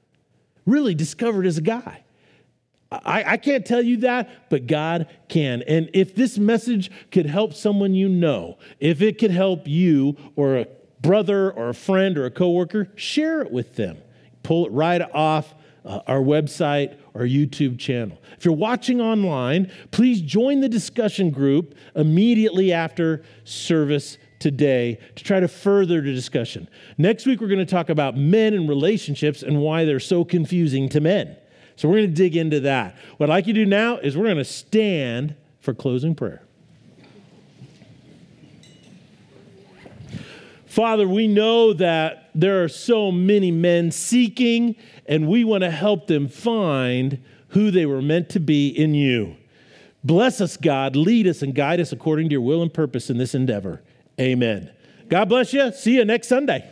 [0.65, 2.05] Really discovered as a guy.
[2.93, 5.63] I, I, can't tell you that, but God can.
[5.63, 10.57] And if this message could help someone you know, if it could help you or
[10.57, 10.67] a
[11.01, 13.99] brother or a friend or a coworker, share it with them.
[14.43, 18.19] Pull it right off uh, our website or YouTube channel.
[18.37, 25.41] If you're watching online, please join the discussion group immediately after service today to try
[25.41, 26.69] to further the discussion.
[26.99, 30.89] Next week, we're going to talk about men and relationships and why they're so confusing
[30.91, 31.37] to men.
[31.77, 32.97] So we're going to dig into that.
[33.17, 36.43] What I'd like you to do now is we're going to stand for closing prayer.
[40.67, 44.77] Father, we know that there are so many men seeking,
[45.11, 49.37] and we want to help them find who they were meant to be in you.
[50.05, 50.95] Bless us, God.
[50.95, 53.83] Lead us and guide us according to your will and purpose in this endeavor.
[54.21, 54.71] Amen.
[55.09, 55.73] God bless you.
[55.73, 56.71] See you next Sunday.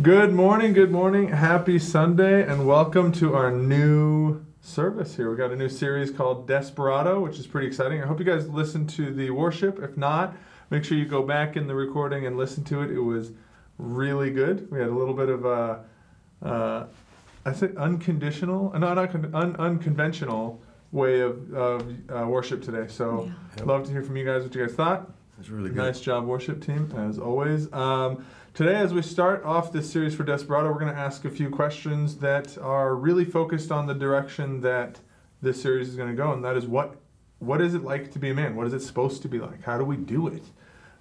[0.00, 1.28] Good morning, good morning.
[1.28, 5.30] Happy Sunday, and welcome to our new service here.
[5.30, 8.02] We got a new series called Desperado, which is pretty exciting.
[8.02, 9.78] I hope you guys listened to the worship.
[9.80, 10.34] If not,
[10.70, 12.90] make sure you go back in the recording and listen to it.
[12.90, 13.32] It was
[13.76, 14.68] really good.
[14.70, 15.84] We had a little bit of a,
[16.44, 16.86] uh,
[17.46, 22.86] I say unconditional, uh, not un- unconventional way of, of uh, worship today.
[22.88, 23.64] So, yeah.
[23.64, 25.10] love to hear from you guys what you guys thought.
[25.38, 25.78] It's really good.
[25.78, 27.72] Nice job, worship team, as always.
[27.72, 28.24] Um,
[28.54, 31.50] today, as we start off this series for Desperado, we're going to ask a few
[31.50, 35.00] questions that are really focused on the direction that
[35.42, 36.96] this series is going to go, and that is what
[37.40, 38.56] what is it like to be a man?
[38.56, 39.62] What is it supposed to be like?
[39.64, 40.44] How do we do it?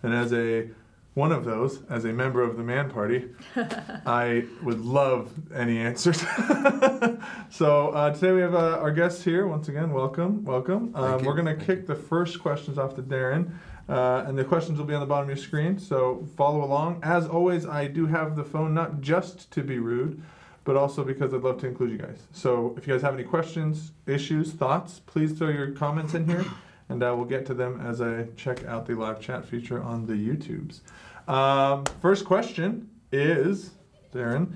[0.02, 0.70] And as a
[1.14, 6.22] one of those, as a member of the man party, I would love any answers.
[7.49, 9.45] so uh, today we have uh, our guests here.
[9.45, 10.91] Once again, welcome, welcome.
[10.95, 13.51] Um, we're going to kick the first questions off to Darren.
[13.88, 17.01] Uh, and the questions will be on the bottom of your screen, so follow along.
[17.03, 20.22] As always, I do have the phone not just to be rude,
[20.64, 22.24] but also because I'd love to include you guys.
[22.32, 26.45] So if you guys have any questions, issues, thoughts, please throw your comments in here,
[26.90, 30.06] and I will get to them as I check out the live chat feature on
[30.06, 30.82] the YouTubes.
[31.28, 33.72] Um, first question is,
[34.14, 34.54] Darren,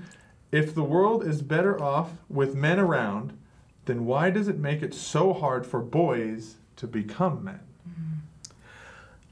[0.52, 3.36] if the world is better off with men around,
[3.86, 7.60] then why does it make it so hard for boys to become men?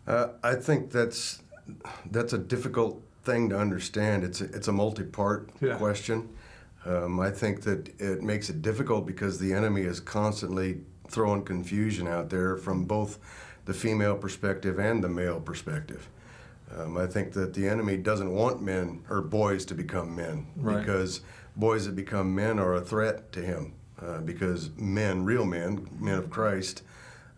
[0.07, 1.43] Uh, I think that's
[2.11, 4.23] that's a difficult thing to understand.
[4.23, 5.77] It's a, it's a multi-part yeah.
[5.77, 6.29] question.
[6.85, 12.07] Um, I think that it makes it difficult because the enemy is constantly throwing confusion
[12.07, 13.19] out there from both
[13.65, 16.09] the female perspective and the male perspective.
[16.77, 20.79] Um, I think that the enemy doesn't want men or boys to become men right.
[20.79, 21.21] because
[21.55, 23.75] boys that become men are a threat to him.
[24.01, 26.83] Uh, because men, real men, men of Christ,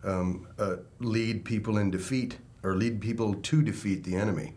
[0.03, 4.55] um, uh, lead people in defeat or lead people to defeat the enemy.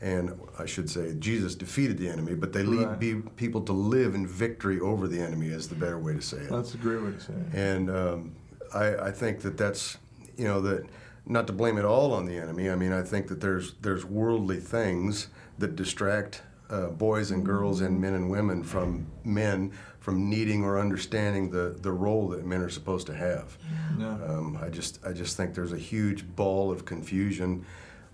[0.00, 2.98] And I should say, Jesus defeated the enemy, but they lead right.
[2.98, 6.38] be, people to live in victory over the enemy, is the better way to say
[6.38, 6.50] it.
[6.50, 7.54] That's a great way to say it.
[7.54, 8.32] And um,
[8.74, 9.98] I, I think that that's,
[10.36, 10.86] you know, that
[11.26, 12.68] not to blame it all on the enemy.
[12.68, 17.80] I mean, I think that there's there's worldly things that distract uh, boys and girls
[17.80, 22.60] and men and women from men from needing or understanding the, the role that men
[22.60, 23.56] are supposed to have.
[23.98, 24.18] Yeah.
[24.26, 27.64] Um, I just I just think there's a huge ball of confusion.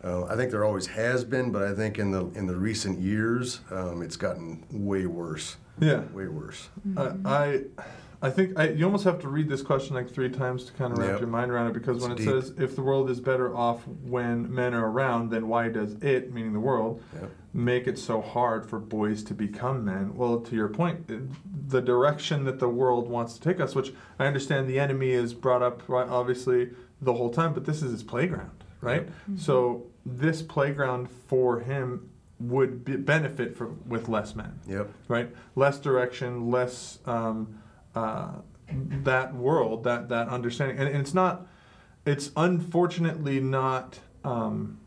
[0.02, 3.00] Uh, I think there always has been, but I think in the in the recent
[3.00, 5.56] years, um, it's gotten way worse.
[5.80, 6.68] Yeah, way worse.
[6.86, 7.26] Mm-hmm.
[7.26, 7.84] I I
[8.28, 10.98] think I, you almost have to read this question like three times to kind of
[10.98, 11.20] wrap yep.
[11.20, 12.28] your mind around it because it's when it deep.
[12.28, 16.30] says if the world is better off when men are around, then why does it,
[16.30, 17.30] meaning the world, yep.
[17.54, 20.14] make it so hard for boys to become men?
[20.14, 21.10] Well, to your point,
[21.68, 25.32] the direction that the world wants to take us, which I understand the enemy is
[25.32, 29.02] brought up right, obviously the whole time, but this is his playground, right?
[29.02, 29.08] Yep.
[29.08, 29.36] Mm-hmm.
[29.38, 34.60] So this playground for him would be, benefit from with less men.
[34.66, 34.90] Yep.
[35.08, 35.30] Right.
[35.56, 36.98] Less direction, less.
[37.06, 37.59] Um,
[37.94, 38.32] uh,
[39.02, 41.46] that world, that that understanding, and, and, it's not.
[42.06, 44.00] It's unfortunately not.
[44.24, 44.78] Um,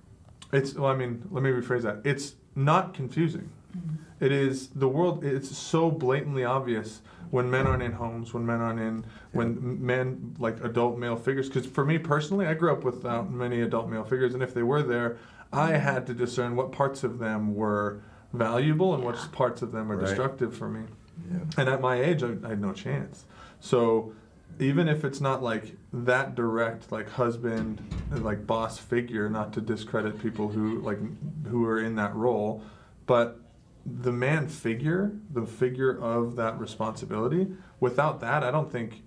[0.51, 2.01] it's well, I mean, let me rephrase that.
[2.03, 3.49] It's not confusing.
[3.77, 3.95] Mm-hmm.
[4.23, 5.23] It is the world.
[5.23, 7.01] It's so blatantly obvious
[7.31, 11.47] when men aren't in homes, when men aren't in, when men like adult male figures.
[11.47, 14.63] Because for me personally, I grew up without many adult male figures, and if they
[14.63, 15.17] were there,
[15.51, 15.81] I mm-hmm.
[15.81, 18.01] had to discern what parts of them were
[18.33, 20.05] valuable and what parts of them were right.
[20.05, 20.85] destructive for me.
[21.31, 21.39] Yeah.
[21.57, 23.25] And at my age, I, I had no chance.
[23.59, 24.13] So
[24.59, 30.21] even if it's not like that direct, like husband, like boss figure, not to discredit
[30.21, 30.99] people who like
[31.47, 32.63] who are in that role,
[33.05, 33.39] but
[33.85, 37.47] the man figure, the figure of that responsibility.
[37.79, 39.03] Without that, I don't think.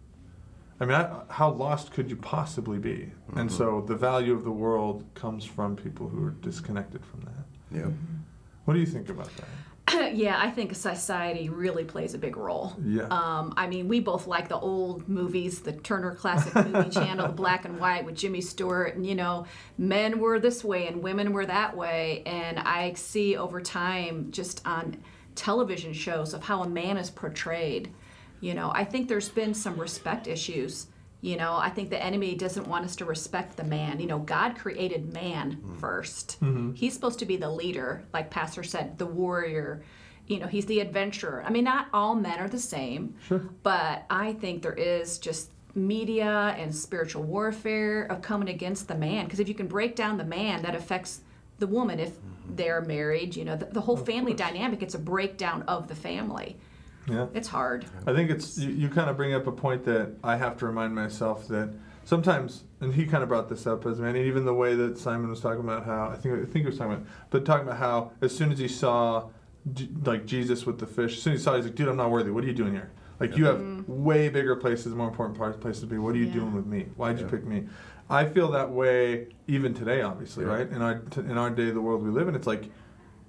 [0.78, 3.12] I mean, I, how lost could you possibly be?
[3.30, 3.38] Mm-hmm.
[3.38, 7.78] And so the value of the world comes from people who are disconnected from that.
[7.78, 7.90] Yeah.
[8.66, 9.48] What do you think about that?
[10.12, 12.74] yeah, I think society really plays a big role.
[12.82, 13.05] Yeah.
[13.05, 17.32] Um, I mean, we both like the old movies, the Turner Classic Movie Channel, the
[17.32, 19.47] black and white with Jimmy Stewart, and you know,
[19.78, 22.22] men were this way and women were that way.
[22.26, 25.03] And I see over time, just on
[25.37, 27.93] television shows, of how a man is portrayed.
[28.41, 30.89] You know, I think there's been some respect issues
[31.20, 34.00] you know, I think the enemy doesn't want us to respect the man.
[34.00, 35.80] You know, God created man mm.
[35.80, 36.72] 1st mm-hmm.
[36.74, 39.82] He's supposed to be the leader, like Pastor said, the warrior.
[40.26, 41.42] You know, he's the adventurer.
[41.46, 43.48] I mean, not all men are the same, sure.
[43.62, 49.24] but I think there is just media and spiritual warfare of coming against the man.
[49.24, 51.20] Because if you can break down the man, that affects
[51.58, 52.56] the woman if mm-hmm.
[52.56, 53.36] they're married.
[53.36, 54.50] You know, the, the whole of family course.
[54.50, 54.82] dynamic.
[54.82, 56.56] It's a breakdown of the family.
[57.09, 57.26] Yeah.
[57.34, 57.86] It's hard.
[58.07, 60.66] I think it's you, you kind of bring up a point that I have to
[60.66, 61.72] remind myself that
[62.04, 65.30] sometimes, and he kind of brought this up as man, even the way that Simon
[65.30, 67.78] was talking about how I think I think he was talking about, but talking about
[67.78, 69.28] how as soon as he saw
[70.04, 71.96] like Jesus with the fish, as soon as he saw, it, he's like, dude, I'm
[71.96, 72.30] not worthy.
[72.30, 72.90] What are you doing here?
[73.18, 74.04] Like you have mm-hmm.
[74.04, 75.98] way bigger places, more important parts, places to be.
[75.98, 76.34] What are you Yeah.
[76.34, 76.86] doing with me?
[76.96, 77.66] Why'd you pick me?
[78.09, 80.52] I feel that way even today, obviously, Yeah.
[80.52, 80.70] right?
[80.70, 82.70] In our t- in our day, the world we live in, it's like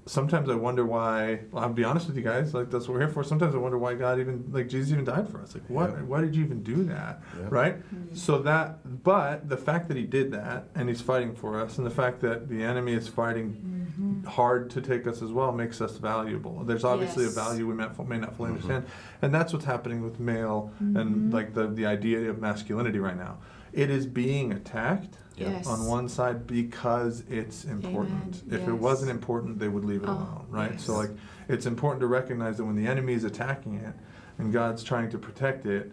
[0.08, 1.42] sometimes I wonder why.
[1.52, 2.54] Well, I'll be honest with you guys.
[2.54, 3.24] Like that's what we're here for.
[3.24, 5.54] Sometimes I wonder why God even like Jesus even died for us.
[5.54, 5.92] Like what?
[5.92, 6.02] Yeah.
[6.04, 7.22] Why did you even do that?
[7.38, 7.46] Yeah.
[7.50, 7.78] Right?
[7.78, 8.16] Mm-hmm.
[8.16, 11.86] So that, but the fact that He did that and He's fighting for us, and
[11.86, 14.28] the fact that the enemy is fighting mm-hmm.
[14.28, 16.64] hard to take us as well makes us valuable.
[16.64, 17.34] There's obviously Yes.
[17.34, 18.56] a value we may, may not fully mm-hmm.
[18.56, 18.86] understand,
[19.22, 23.38] and that's what's happening with male and like the the idea of masculinity right now.
[23.74, 25.68] It is being attacked Yes.
[25.68, 28.44] on one side because it's important.
[28.48, 28.62] Amen.
[28.62, 30.80] If it wasn't important, they would leave it Oh, alone, right?
[30.82, 31.12] So like
[31.48, 33.94] it's important to recognize that when the enemy is attacking it
[34.40, 35.92] and God's trying to protect it,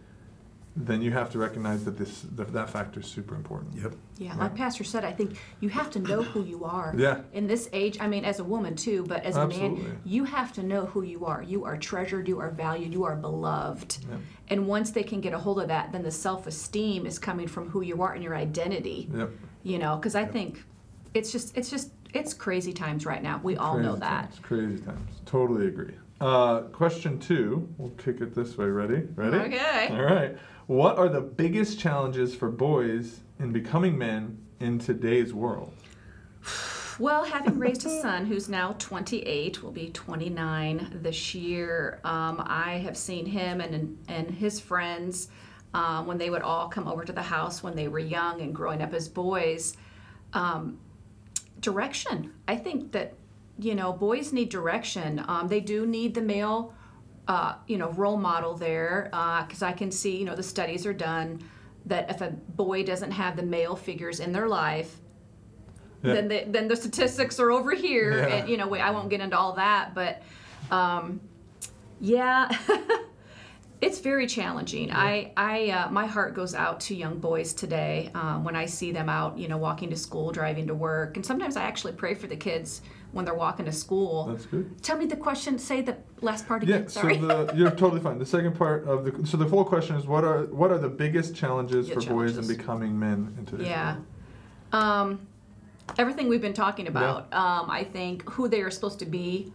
[0.76, 3.76] then you have to recognize that this that, that factor is super important.
[3.76, 3.94] Yep.
[4.18, 4.40] Yeah, Right.
[4.40, 6.94] like Pastor said, I think you have to know who you are.
[6.96, 7.20] Yeah.
[7.32, 10.52] In this age, I mean, as a woman too, but as a man, you have
[10.54, 11.42] to know who you are.
[11.42, 13.98] You are treasured, you are valued, you are beloved.
[14.08, 14.16] Yeah.
[14.48, 17.46] And once they can get a hold of that, then the self esteem is coming
[17.46, 19.08] from who you are and your identity.
[19.14, 19.30] Yep.
[19.62, 20.64] You know, because I think
[21.14, 23.40] it's just, it's just, it's crazy times right now.
[23.42, 24.24] We all know that.
[24.32, 25.10] Times, crazy times.
[25.24, 25.94] Totally agree.
[26.20, 27.68] Uh, question two.
[27.78, 28.66] We'll kick it this way.
[28.66, 29.02] Ready?
[29.14, 29.36] Ready?
[29.36, 29.88] Okay.
[29.90, 30.36] All right.
[30.66, 35.74] What are the biggest challenges for boys in becoming men in today's world?
[36.98, 42.78] Well, having raised a son who's now 28, will be 29 this year, um, I
[42.78, 45.28] have seen him and and his friends
[45.74, 48.54] um, when they would all come over to the house when they were young and
[48.54, 49.76] growing up as boys.
[50.32, 50.78] Um,
[51.60, 52.32] direction.
[52.48, 53.14] I think that
[53.58, 55.22] you know boys need direction.
[55.28, 56.74] Um, they do need the male,
[57.28, 59.08] uh, you know, role model there
[59.46, 61.40] because I can see you know the studies are done
[61.86, 64.96] that if a boy doesn't have the male figures in their life
[66.02, 66.14] Yeah.
[66.14, 68.34] then the, then the statistics are over here Yeah.
[68.36, 70.22] and you know we, i won't get into all that but
[70.70, 71.20] um,
[72.00, 72.48] yeah
[73.80, 78.44] it's very challenging i i uh, my heart goes out to young boys today um,
[78.44, 81.56] when i see them out you know walking to school driving to work and sometimes
[81.56, 84.82] i actually pray for the kids when they're walking to school That's good.
[84.82, 88.00] tell me the question say the last part Yeah, again so sorry the, you're totally
[88.00, 88.18] fine.
[88.18, 90.88] The second part of the so the full question is what are what are the
[90.88, 93.94] biggest challenges Yeah, for boys in becoming men in today's Yeah.
[93.94, 94.06] world?
[94.72, 95.26] Um,
[95.96, 97.32] everything we've been talking about.
[97.32, 99.52] Um, I think who they are supposed to be.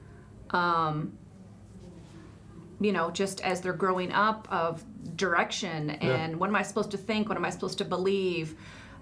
[0.51, 1.17] Um,
[2.79, 4.83] you know, just as they're growing up, of
[5.15, 7.27] direction and what am I supposed to think?
[7.27, 8.55] What am I supposed to believe?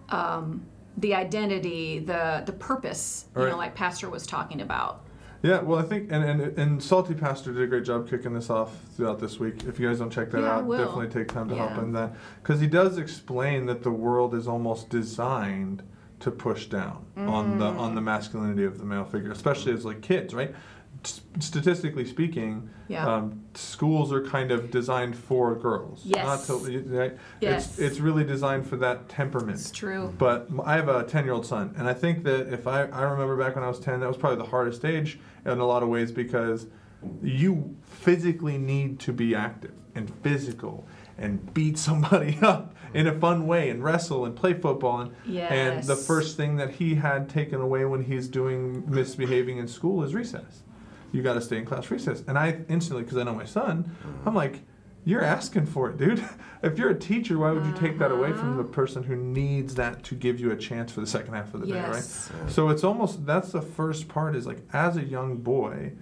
[0.09, 0.65] Um,
[0.97, 3.25] the identity, the the purpose.
[3.35, 3.51] You Right.
[3.51, 5.03] know, like Pastor was talking about.
[5.43, 8.49] Yeah, well, I think and, and and Salty Pastor did a great job kicking this
[8.49, 9.63] off throughout this week.
[9.67, 11.83] If you guys don't check that Yeah, out, definitely take time to help Yeah.
[11.83, 15.83] in that because he does explain that the world is almost designed
[16.21, 17.95] to push down on the on Mm.
[17.95, 20.55] the masculinity of the male figure, especially as like kids, right?
[21.39, 23.05] Statistically speaking, Yeah.
[23.07, 26.01] um, schools are kind of designed for girls.
[26.03, 26.25] Yes.
[26.49, 27.17] Not to, right?
[27.41, 27.69] Yes.
[27.77, 29.59] It's it's really designed for that temperament.
[29.59, 30.13] It's true.
[30.17, 33.03] But I have a 10 year old son, and I think that if I, I
[33.03, 35.83] remember back when I was 10, that was probably the hardest age in a lot
[35.83, 36.67] of ways because
[37.21, 40.87] you physically need to be active and physical
[41.17, 45.01] and beat somebody up in a fun way and wrestle and play football.
[45.01, 49.67] And, and the first thing that he had taken away when he's doing misbehaving in
[49.67, 50.63] school is recess.
[51.11, 52.23] You got to stay in class recess.
[52.27, 53.95] And I instantly, because I know my son,
[54.25, 54.61] I'm like,
[55.05, 56.21] you're asking for it, dude.
[56.61, 58.71] if you're a teacher, why would you take that away from the Uh-huh.
[58.73, 61.67] person who needs that to give you a chance for the second half of the
[61.67, 62.27] Yes.
[62.29, 62.51] day, right?
[62.51, 65.93] So it's almost that's the first part is like as a young boy,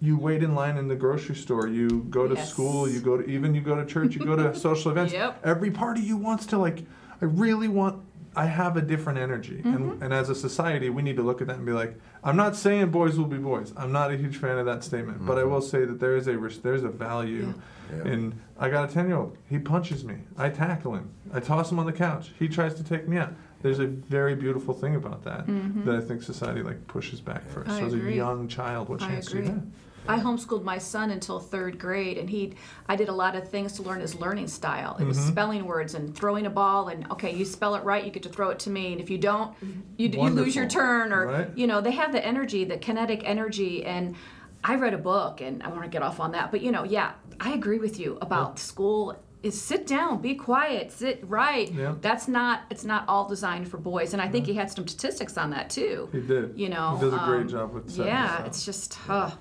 [0.00, 2.48] you wait in line in the grocery store, you go to Yes.
[2.50, 5.12] school, you go to even you go to church, you go to social events.
[5.14, 5.40] Yep.
[5.44, 6.84] Every part of you wants to like,
[7.20, 8.02] I really want.
[8.34, 10.02] I have a different energy, and, mm-hmm.
[10.02, 12.56] and as a society, we need to look at that and be like, I'm not
[12.56, 13.72] saying boys will be boys.
[13.76, 15.50] I'm not a huge fan of that statement, but I mm-hmm.
[15.50, 17.52] will say that there is a res- there's a value
[17.90, 18.12] Yeah.
[18.12, 18.40] in.
[18.58, 19.36] I got a ten year old.
[19.50, 20.16] He punches me.
[20.38, 21.10] I tackle him.
[21.32, 22.30] I toss him on the couch.
[22.38, 23.34] He tries to take me out.
[23.60, 25.84] There's a very beautiful thing about that mm-hmm.
[25.84, 27.70] that I think society like pushes back first.
[27.70, 29.62] I so as a young child, what I chance do you have?
[30.08, 32.54] I homeschooled my son until third grade, and he,
[32.88, 34.96] I did a lot of things to learn his learning style.
[34.98, 35.28] It was Mm-hmm.
[35.28, 38.28] spelling words and throwing a ball, and okay, you spell it right, you get to
[38.28, 39.54] throw it to me, and if you don't,
[39.96, 41.48] you, you lose your turn, or Right.
[41.56, 44.16] you know, they have the energy, the kinetic energy, and
[44.64, 46.84] I read a book, and I want to get off on that, but you know,
[46.84, 49.16] yeah, I agree with you about school.
[49.42, 51.68] Is sit down, be quiet, sit right.
[51.72, 51.96] Yeah.
[52.00, 52.60] That's not.
[52.70, 55.68] It's not all designed for boys, and I think he had some statistics on that
[55.68, 56.08] too.
[56.12, 56.52] He did.
[56.56, 58.96] You know, he does a great um, job with Yeah, it's just.
[59.08, 59.32] Uh,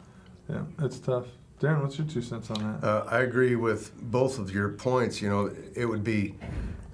[0.52, 1.26] yeah, it's tough.
[1.60, 2.88] Darren, what's your two cents on that?
[2.88, 5.22] Uh, I agree with both of your points.
[5.22, 6.36] You know, it would be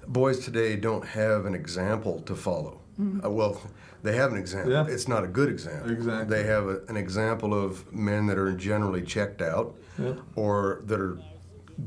[0.06, 2.80] boys today don't have an example to follow.
[3.24, 3.60] Uh, well,
[4.02, 4.72] they have an example.
[4.72, 4.86] Yeah.
[4.88, 5.90] It's not a good example.
[5.92, 6.36] Exactly.
[6.36, 10.14] They have a, an example of men that are generally checked out, Yeah.
[10.34, 11.18] or that are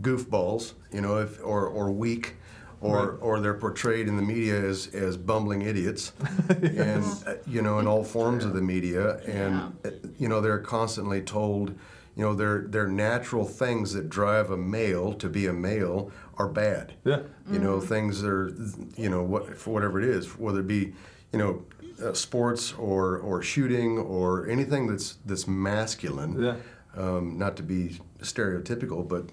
[0.02, 2.36] goofballs, you know, if or or weak.
[2.82, 3.18] Or, Right.
[3.22, 6.14] or they're portrayed in the media as, as bumbling idiots,
[6.50, 10.58] and uh, you know in all forms of the media, and uh, you know they're
[10.58, 11.70] constantly told,
[12.16, 16.48] you know their their natural things that drive a male to be a male are
[16.48, 16.94] bad.
[17.06, 17.20] Yeah.
[17.52, 18.52] You know, things that are,
[18.98, 20.94] you know, what for whatever it is, whether it be,
[21.32, 21.64] you know,
[22.04, 26.42] uh, sports or or shooting or anything that's that's masculine.
[26.42, 26.56] Yeah.
[26.98, 29.30] Um, not to be stereotypical, but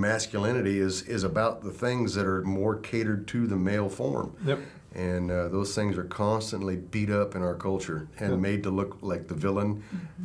[0.00, 4.34] masculinity is is about the things that are more catered to the male form.
[4.44, 4.60] Yep.
[4.94, 8.40] And uh, those things are constantly beat up in our culture and Yep.
[8.40, 9.82] made to look like the villain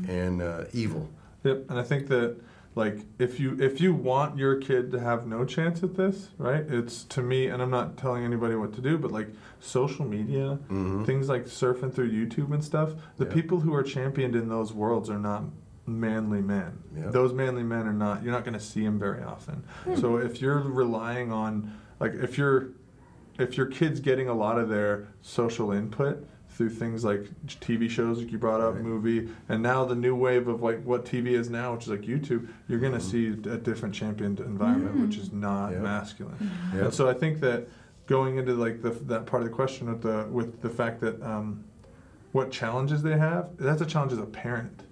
[0.07, 1.09] and uh, evil.
[1.43, 2.37] Yep, and I think that
[2.75, 6.63] like if you if you want your kid to have no chance at this, right?
[6.69, 9.27] It's to me, and I'm not telling anybody what to do, but like
[9.59, 10.57] social media,
[11.05, 12.91] things like surfing through YouTube and stuff.
[13.17, 13.33] The Yeah.
[13.33, 15.43] people who are championed in those worlds are not
[15.85, 16.77] manly men.
[16.95, 17.11] Yep.
[17.11, 18.23] Those manly men are not.
[18.23, 19.63] You're not going to see them very often.
[19.97, 22.69] So if you're relying on like if you're
[23.39, 28.19] if your kid's getting a lot of their social input through things like TV shows,
[28.19, 28.83] like you brought up, Right.
[28.83, 32.01] movie, and now the new wave of like what TV is now, which is like
[32.01, 33.43] YouTube, you're gonna Mm-hmm.
[33.43, 35.79] see a different championed environment, which is not Yeah.
[35.79, 36.51] masculine.
[36.75, 36.85] Yeah.
[36.85, 37.67] And so I think that
[38.05, 41.21] going into like the, that part of the question with the with the fact that
[41.23, 41.63] um,
[42.33, 44.83] what challenges they have, that's a challenge as a parent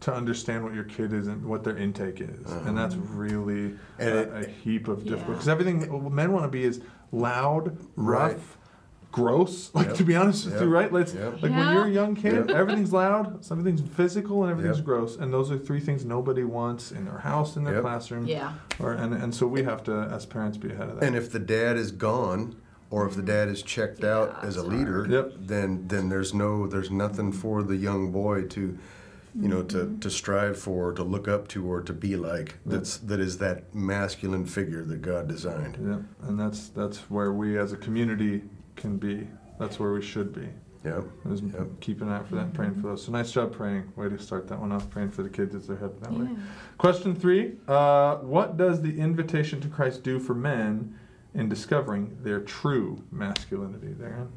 [0.00, 3.76] to understand what your kid is and what their intake is, and that's really Uh-huh.
[3.98, 5.20] And a, it- a heap of difficult.
[5.28, 5.32] Yeah.
[5.34, 6.80] Because everything men want to be is
[7.12, 8.32] loud, rough.
[8.32, 8.40] Right.
[9.12, 9.96] Gross, like Yep.
[9.96, 10.92] to be honest with you, right?
[10.92, 11.40] Let's Yep.
[11.42, 12.50] like when you're a young kid, Yep.
[12.50, 14.84] everything's loud, everything's physical, and everything's Yep.
[14.84, 17.82] gross, and those are three things nobody wants in their house, in their Yep.
[17.82, 18.52] classroom, Yeah.
[18.78, 21.06] or and, and so we have to, as parents, be ahead of that.
[21.06, 22.56] And if the dad is gone,
[22.90, 24.46] or if the dad is checked out Mm-hmm.
[24.48, 25.06] As a leader.
[25.08, 25.32] Yep.
[25.40, 28.76] then then there's no there's nothing for the young boy to,
[29.38, 29.94] you know, Mm-hmm.
[29.96, 32.56] to, to strive for, to look up to, or to be like.
[32.64, 35.76] That's that is that masculine figure that God designed.
[35.80, 38.42] Yeah, and that's that's where we as a community
[38.76, 39.26] can be.
[39.58, 40.48] That's where we should be.
[40.84, 41.00] Yeah.
[41.30, 41.80] Is Yep.
[41.80, 43.04] keeping an eye for that praying for those.
[43.04, 43.92] So nice job praying.
[43.96, 46.28] Way to start that one off, praying for the kids as they're headed that way.
[46.78, 50.96] Question three: uh, What does the invitation to Christ do for men
[51.34, 53.88] in discovering their true masculinity?
[53.88, 54.28] Darren.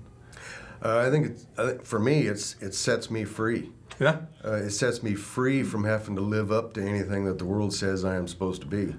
[0.83, 3.71] Uh, I think it's, I think for me, it's it sets me free.
[3.99, 4.21] Yeah.
[4.45, 7.73] Uh, it sets me free from having to live up to anything that the world
[7.73, 8.95] says I am supposed to be.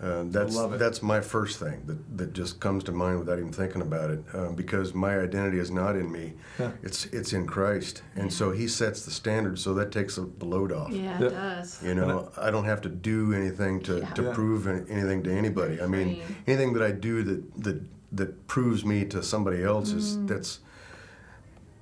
[0.00, 0.78] Uh, that's love it.
[0.78, 4.24] that's my first thing that, that just comes to mind without even thinking about it.
[4.32, 6.70] Um, because my identity is not in me; Yeah.
[6.82, 9.58] it's it's in Christ, and so He sets the standard.
[9.58, 10.90] So that takes the load off.
[10.90, 11.26] Yeah, Yeah.
[11.26, 11.82] it does.
[11.82, 14.06] You know, I don't have to do anything to, Yeah.
[14.14, 14.32] to Yeah.
[14.32, 15.82] prove anything to anybody.
[15.82, 20.16] I mean, anything that I do that that that proves me to somebody else is
[20.16, 20.28] Mm.
[20.28, 20.60] that's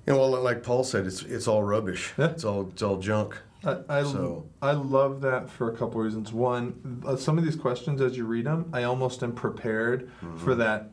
[0.09, 2.15] you know, well, like Paul said, it's it's all rubbish.
[2.17, 2.31] Yeah.
[2.31, 3.37] It's all it's all junk.
[3.65, 6.33] I, I, So- I love that for a couple reasons.
[6.33, 10.27] One, uh, some of these questions as you read them, I almost am prepared for
[10.53, 10.59] Mm-hmm.
[10.61, 10.91] that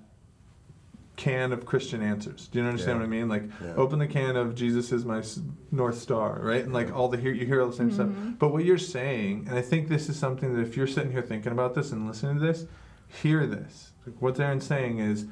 [1.16, 2.48] can of Christian answers.
[2.50, 3.04] Do you understand Yeah.
[3.04, 3.30] what I mean?
[3.30, 3.76] Like, Yeah.
[3.78, 5.22] open the can of Jesus is my
[5.72, 6.64] North Star, right?
[6.66, 8.10] And like all the hear you hear all the same stuff.
[8.40, 11.22] But what you're saying, and I think this is something that if you're sitting here
[11.22, 12.66] thinking about this and listening to this,
[13.08, 13.92] hear this.
[14.06, 15.26] Like, what Darren's saying is,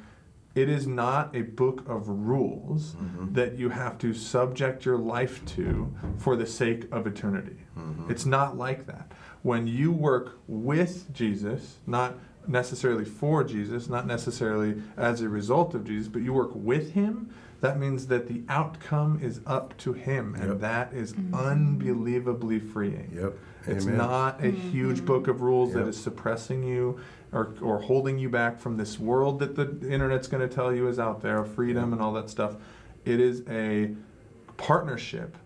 [0.54, 3.32] it is not a book of rules mm-hmm.
[3.32, 7.56] that you have to subject your life to for the sake of eternity.
[7.76, 8.10] Mm-hmm.
[8.10, 9.10] It's not like that.
[9.42, 12.14] When you work with Jesus, not
[12.46, 17.34] necessarily for Jesus, not necessarily as a result of Jesus, but you work with Him,
[17.60, 20.60] that means that the outcome is up to Him, and Yep.
[20.60, 21.34] that is mm-hmm.
[21.34, 23.10] unbelievably freeing.
[23.14, 23.38] Yep.
[23.66, 23.96] It's Amen.
[23.98, 25.88] not a huge book of rules that Yep.
[25.88, 26.98] is suppressing you
[27.34, 30.88] or, or holding you back from this world that the internet's going to tell you
[30.88, 32.54] is out there, freedom and all that stuff.
[33.04, 33.94] It is a
[34.56, 35.36] partnership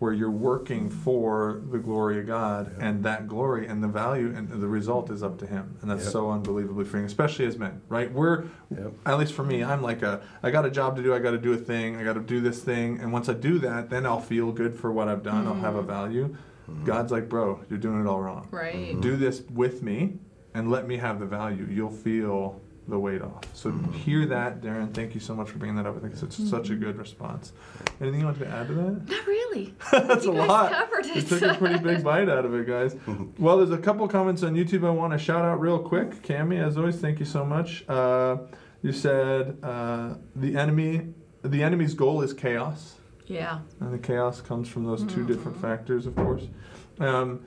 [0.00, 2.76] where you're working for the glory of God, Yep.
[2.80, 6.04] and that glory and the value and the result is up to Him, and that's
[6.04, 6.12] Yep.
[6.12, 8.12] so unbelievably freeing, especially as men, right?
[8.12, 8.92] We're Yep.
[9.06, 11.30] at least for me, I'm like a I got a job to do, I got
[11.30, 13.88] to do a thing, I got to do this thing, and once I do that,
[13.88, 15.46] then I'll feel good for what I've done.
[15.46, 15.88] I'll have a mm-hmm.
[15.88, 16.36] value.
[16.68, 16.84] Mm-hmm.
[16.84, 18.48] God's like, bro, you're doing it all wrong.
[18.50, 18.74] Right.
[18.74, 19.00] Mm-hmm.
[19.00, 20.18] Do this with me,
[20.54, 21.66] and let me have the value.
[21.70, 23.42] You'll feel the weight off.
[23.54, 24.92] So hear that, Darren.
[24.92, 25.96] Thank you so much for bringing that up.
[25.96, 27.52] I think it's such a good response.
[28.00, 29.08] Anything you want to add to that?
[29.08, 29.74] Not really.
[29.90, 30.72] That's You a guys lot.
[30.72, 31.26] covered You it.
[31.26, 32.94] took a pretty big bite out of it, guys.
[33.38, 36.22] Well, there's a couple comments on YouTube I want to shout out real quick.
[36.22, 37.84] Cami, as always, thank you so much.
[37.88, 38.36] Uh,
[38.82, 41.08] you said uh, the enemy,
[41.42, 42.96] the enemy's goal is chaos,
[43.26, 43.60] Yeah.
[43.80, 46.42] and the chaos comes from those two different factors, of course.
[47.00, 47.46] Um,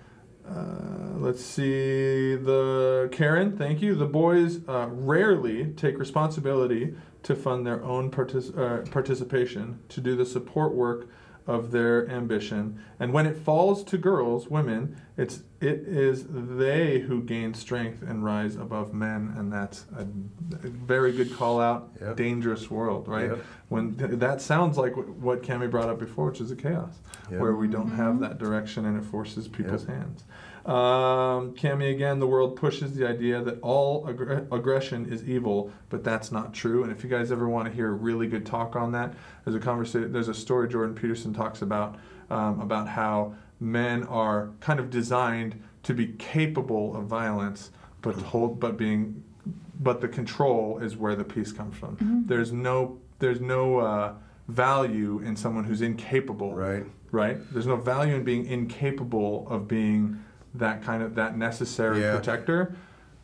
[0.50, 2.36] Uh, let's see.
[2.36, 3.96] The Karen, thank you.
[3.96, 10.16] The boys uh, rarely take responsibility to fund their own partic- uh, participation to do
[10.16, 11.10] the support work
[11.46, 12.82] of their ambition.
[13.00, 18.24] And when it falls to girls, women, it's it is they who gain strength and
[18.24, 21.90] rise above men, and that's a, a very good call out.
[22.00, 22.16] Yep.
[22.18, 23.30] Dangerous world, right?
[23.32, 23.46] Yep.
[23.70, 27.00] When th- that sounds like what, what Cami brought up before, which is a chaos,
[27.32, 27.40] Yep.
[27.42, 29.96] where we don't have that direction and it forces people's Yep.
[29.98, 30.24] hands.
[30.66, 36.04] Um, Cami again, the world pushes the idea that all aggr- aggression is evil, but
[36.04, 36.84] that's not true.
[36.84, 39.14] And if you guys ever want to hear a really good talk on that,
[39.46, 40.12] there's a conversation.
[40.12, 41.96] There's a story Jordan Peterson talks about
[42.30, 48.26] um, about how men are kind of designed to be capable of violence, but to
[48.26, 49.24] hold, but being,
[49.80, 52.24] but the control is where the peace comes from.
[52.28, 54.14] There's no, there's no uh,
[54.48, 56.86] value in someone who's incapable Right.
[57.12, 57.38] right?
[57.52, 60.24] There's no value in being incapable of being
[60.56, 62.16] that kind of that necessary Yeah.
[62.16, 62.76] protector,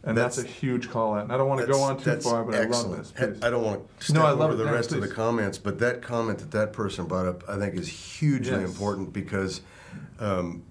[0.03, 1.23] and that's, That's- a huge call out.
[1.23, 3.11] And I don't want to go on too far, but I love this.
[3.11, 3.41] Please.
[3.43, 4.57] I don't want to step No, I love over it.
[4.57, 7.57] the Yeah, rest of the comments, but that comment that that person brought up, I
[7.57, 8.69] think, is hugely Yes.
[8.69, 9.61] important because
[10.19, 10.63] um,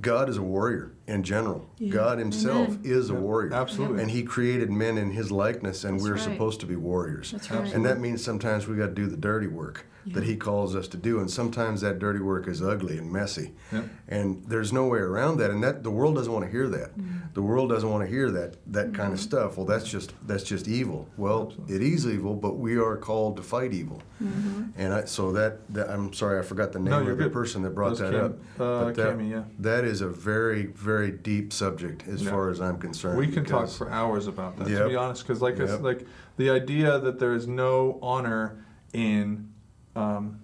[0.00, 1.68] God is a warrior in general.
[1.78, 1.90] Yeah.
[1.92, 2.80] God Himself Amen.
[2.84, 3.52] is a warrior.
[3.52, 4.02] absolutely.
[4.02, 6.22] And He created men in His likeness, and That's we're right.
[6.22, 7.30] supposed to be warriors.
[7.32, 7.72] That's right.
[7.72, 10.86] And that means sometimes we got to do the dirty work that He calls us
[10.88, 13.54] to do, and sometimes that dirty work is ugly and messy.
[13.72, 13.84] Yep.
[14.08, 16.90] And there's no way around that, and that the world doesn't want to hear that.
[16.98, 17.18] Mm-hmm.
[17.32, 19.56] The world doesn't want to hear that that kind of stuff.
[19.56, 21.08] Well, that's just that's just evil.
[21.16, 24.02] Well, it is evil, but we are called to fight evil.
[24.22, 24.62] Mm-hmm.
[24.76, 27.32] And I, so that, that I'm sorry, I forgot the name No, of the good.
[27.32, 28.38] person that brought That that, was up.
[28.60, 29.42] Uh, But that, Cami, yeah.
[29.58, 32.30] that is a very very deep subject as Yeah.
[32.30, 33.18] far as I'm concerned.
[33.18, 34.64] we can talk for hours about that.
[34.66, 34.88] To Yep.
[34.88, 35.82] be honest, because like Yep.
[35.82, 39.48] like the idea that there is no honor in
[39.96, 40.40] um,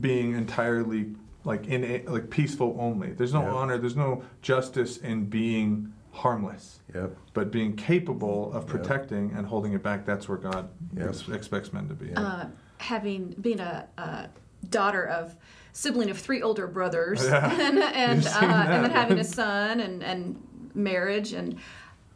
[0.00, 1.14] being entirely
[1.44, 3.12] like in a, like peaceful only.
[3.12, 3.52] There's no Yep.
[3.52, 3.78] honor.
[3.78, 6.80] There's no justice in being harmless.
[6.94, 7.16] Yep.
[7.34, 8.66] But being capable of Yep.
[8.66, 11.08] protecting and holding it back, that's where God Yep.
[11.08, 12.12] ex- expects men to be.
[12.16, 12.46] uh,
[12.78, 14.28] having been a, a
[14.68, 15.36] daughter of
[15.76, 17.50] sibling of three older brothers Yeah.
[17.60, 20.42] and and, uh, and then having a son and, and
[20.74, 21.58] marriage and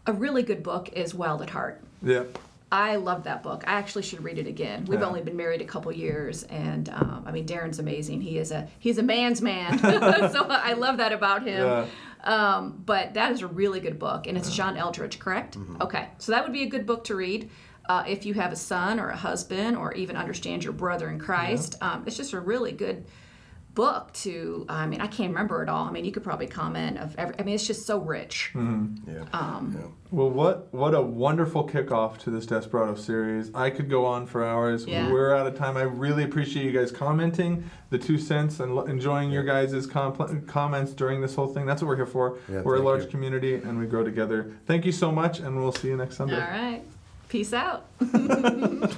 [0.07, 1.83] a really good book is Wild at Heart.
[2.03, 2.25] Yeah.
[2.73, 3.65] I love that book.
[3.67, 4.87] I actually should read it again.
[4.87, 5.07] We've Yeah.
[5.07, 8.23] only been married a couple years, and um, I mean Darren's amazing.
[8.23, 9.79] He is a he's a man's man,
[10.33, 11.67] so I love that about him.
[11.67, 11.87] Yeah.
[12.25, 15.59] Um, but that is a really good book, and it's John Eldredge, correct?
[15.59, 15.83] Mm-hmm.
[15.83, 17.51] Okay, so that would be a good book to read
[17.89, 21.19] uh, if you have a son or a husband, or even understand your brother in
[21.19, 21.77] Christ.
[21.83, 23.05] Um, it's just a really good
[23.75, 24.67] book to.
[24.69, 25.87] I mean, I can't remember it all.
[25.87, 27.35] I mean, you could probably comment of every.
[27.39, 28.53] I mean, it's just so rich.
[28.55, 29.25] Yeah.
[29.33, 29.87] Um, yeah.
[30.11, 33.51] Well, what what a wonderful kickoff to this Desperado series.
[33.55, 34.87] I could go on for hours.
[34.87, 35.11] Yeah.
[35.11, 35.77] We're out of time.
[35.77, 40.47] I really appreciate you guys commenting, the two cents, and lo- enjoying your guys' compl-
[40.47, 41.67] comments during this whole thing.
[41.67, 42.39] That's what we're here for.
[42.49, 43.11] Yeah, we're a large you.
[43.11, 44.53] community, and we grow together.
[44.67, 46.35] Thank you so much, and we'll see you next Sunday.
[46.35, 46.83] all right
[47.31, 47.87] peace out.